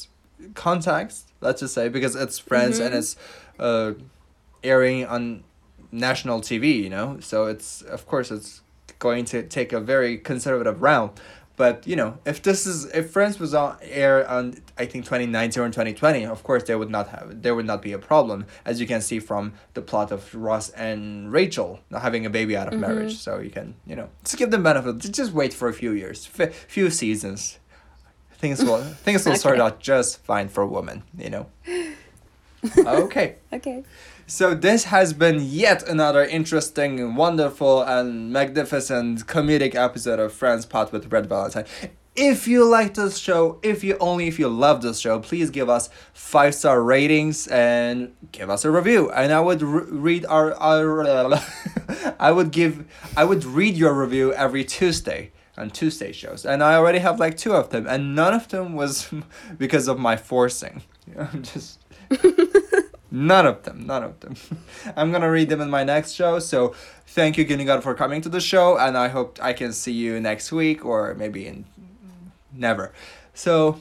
context. 0.54 1.32
Let's 1.42 1.62
just 1.62 1.74
say 1.74 1.90
because 1.90 2.16
it's 2.16 2.38
Friends 2.40 2.80
and 2.80 2.94
it's 2.94 3.16
uh, 3.60 3.94
airing 4.64 5.06
on 5.06 5.44
national 5.92 6.42
TV. 6.42 6.82
You 6.82 6.90
know, 6.90 7.20
so 7.20 7.46
it's 7.46 7.82
of 7.82 8.06
course 8.08 8.32
it's 8.32 8.62
going 9.00 9.26
to 9.26 9.44
take 9.44 9.74
a 9.74 9.80
very 9.80 10.18
conservative 10.18 10.82
route. 10.82 11.20
But 11.60 11.86
you 11.86 11.98
know, 11.98 12.18
if 12.24 12.42
this 12.42 12.66
is 12.66 12.86
if 12.86 13.12
Friends 13.12 13.38
was 13.38 13.54
on 13.54 13.76
air 13.82 14.26
on 14.30 14.56
I 14.78 14.86
think 14.86 15.04
twenty 15.04 15.26
nineteen 15.26 15.64
or 15.64 15.70
twenty 15.70 15.94
twenty, 15.94 16.26
of 16.26 16.42
course 16.42 16.64
there 16.64 16.78
would 16.78 16.90
not 16.90 17.10
have 17.10 17.42
there 17.42 17.54
would 17.54 17.66
not 17.66 17.82
be 17.82 17.92
a 17.92 18.00
problem, 18.00 18.46
as 18.64 18.80
you 18.80 18.88
can 18.88 19.02
see 19.02 19.20
from 19.20 19.52
the 19.74 19.82
plot 19.82 20.14
of 20.14 20.34
Ross 20.34 20.70
and 20.70 21.34
Rachel 21.34 21.82
not 21.90 22.02
having 22.02 22.26
a 22.26 22.30
baby 22.30 22.56
out 22.56 22.68
of 22.68 22.76
mm-hmm. 22.76 22.82
marriage. 22.82 23.18
So 23.18 23.40
you 23.40 23.50
can 23.50 23.76
you 23.86 23.98
know 23.98 24.08
just 24.24 24.38
give 24.38 24.52
them 24.52 24.64
benefit. 24.64 25.00
Just- 25.00 25.34
wait 25.34 25.54
for 25.54 25.68
a 25.68 25.74
few 25.74 25.92
years, 25.92 26.30
f- 26.40 26.54
few 26.54 26.90
seasons. 26.90 27.60
Things 28.36 28.64
will 28.64 28.78
things 29.04 29.26
will 29.26 29.36
sort 29.36 29.60
out 29.60 29.82
just 29.82 30.24
fine 30.24 30.48
for 30.48 30.66
women. 30.66 31.04
You 31.18 31.30
know. 31.30 31.48
okay. 32.78 33.36
Okay. 33.52 33.84
So 34.30 34.54
this 34.54 34.84
has 34.84 35.12
been 35.12 35.40
yet 35.42 35.82
another 35.90 36.24
interesting, 36.24 37.16
wonderful, 37.16 37.82
and 37.82 38.32
magnificent 38.32 39.26
comedic 39.26 39.74
episode 39.74 40.20
of 40.20 40.32
Friends 40.32 40.68
Pod 40.68 40.92
with 40.92 41.12
Red 41.12 41.26
Valentine. 41.26 41.66
if 42.16 42.48
you 42.48 42.64
like 42.64 42.94
this 42.94 43.18
show, 43.18 43.58
if 43.64 43.84
you 43.84 43.98
only 44.00 44.28
if 44.28 44.38
you 44.38 44.48
love 44.48 44.84
this 44.84 45.00
show, 45.00 45.18
please 45.18 45.50
give 45.50 45.68
us 45.68 45.90
five 46.14 46.54
star 46.54 46.84
ratings 46.84 47.48
and 47.48 48.14
give 48.32 48.52
us 48.52 48.64
a 48.66 48.70
review. 48.70 49.10
And 49.10 49.34
I 49.34 49.40
would 49.40 49.64
re- 49.64 49.86
read 49.90 50.28
our, 50.28 50.54
our 50.54 51.08
I 52.20 52.32
would 52.32 52.52
give 52.52 52.86
I 53.18 53.24
would 53.24 53.44
read 53.44 53.76
your 53.76 53.96
review 53.96 54.32
every 54.34 54.64
Tuesday 54.64 55.32
on 55.58 55.72
Tuesday 55.72 56.12
shows, 56.12 56.46
and 56.46 56.64
I 56.64 56.76
already 56.76 57.00
have 57.00 57.20
like 57.20 57.36
two 57.36 57.54
of 57.54 57.72
them, 57.72 57.88
and 57.88 58.14
none 58.14 58.36
of 58.36 58.48
them 58.50 58.74
was 58.76 59.12
because 59.58 59.88
of 59.88 59.98
my 59.98 60.18
forcing. 60.18 60.84
I'm 61.18 61.42
just. 61.42 61.80
None 63.12 63.46
of 63.48 63.64
them, 63.64 63.86
none 63.88 64.04
of 64.04 64.20
them. 64.20 64.36
I'm 64.96 65.12
gonna 65.12 65.32
read 65.32 65.50
them 65.50 65.62
in 65.62 65.70
my 65.70 65.84
next 65.84 66.12
show. 66.14 66.40
So 66.40 66.76
thank 67.08 67.38
you, 67.38 67.46
Gülnigar, 67.46 67.82
for 67.82 67.94
coming 67.96 68.22
to 68.22 68.30
the 68.30 68.40
show, 68.42 68.78
and 68.78 68.98
I 68.98 69.08
hope 69.08 69.40
I 69.42 69.54
can 69.54 69.74
see 69.74 69.94
you 69.94 70.20
next 70.20 70.52
week 70.52 70.86
or 70.86 71.16
maybe 71.16 71.48
in 71.48 71.66
never. 72.54 72.92
So 73.34 73.80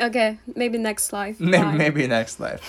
Okay, 0.00 0.38
maybe 0.56 0.78
next 0.78 1.12
life. 1.12 1.38
may- 1.52 1.58
Bye. 1.62 1.72
maybe 1.72 2.06
next 2.06 2.40
life. 2.40 2.62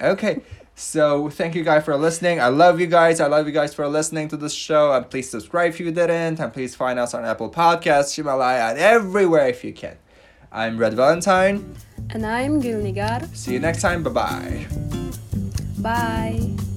Okay. 0.00 0.40
So 0.74 1.28
thank 1.28 1.56
you 1.56 1.64
guys 1.64 1.84
for 1.84 1.96
listening. 1.96 2.40
I 2.40 2.48
love 2.48 2.78
you 2.78 2.86
guys. 2.86 3.18
I 3.20 3.26
love 3.26 3.46
you 3.48 3.52
guys 3.52 3.74
for 3.74 3.88
listening 3.88 4.28
to 4.28 4.36
this 4.36 4.54
show. 4.54 4.92
And 4.92 5.10
please 5.10 5.28
subscribe 5.28 5.70
if 5.70 5.80
you 5.80 5.90
didn't. 5.90 6.38
And 6.38 6.52
please 6.52 6.76
find 6.76 7.00
us 7.00 7.14
on 7.14 7.24
Apple 7.24 7.50
Podcasts, 7.50 8.14
Himalaya, 8.14 8.70
and 8.70 8.78
everywhere 8.78 9.48
if 9.48 9.64
you 9.64 9.72
can. 9.72 9.96
I'm 10.52 10.78
Red 10.78 10.94
Valentine. 10.94 11.74
And 12.10 12.24
I'm 12.24 12.60
Gülnigar. 12.62 13.28
See 13.34 13.52
you 13.52 13.60
next 13.60 13.82
time. 13.82 14.02
Bye 14.02 14.10
bye. 14.10 14.66
Bye. 15.78 16.67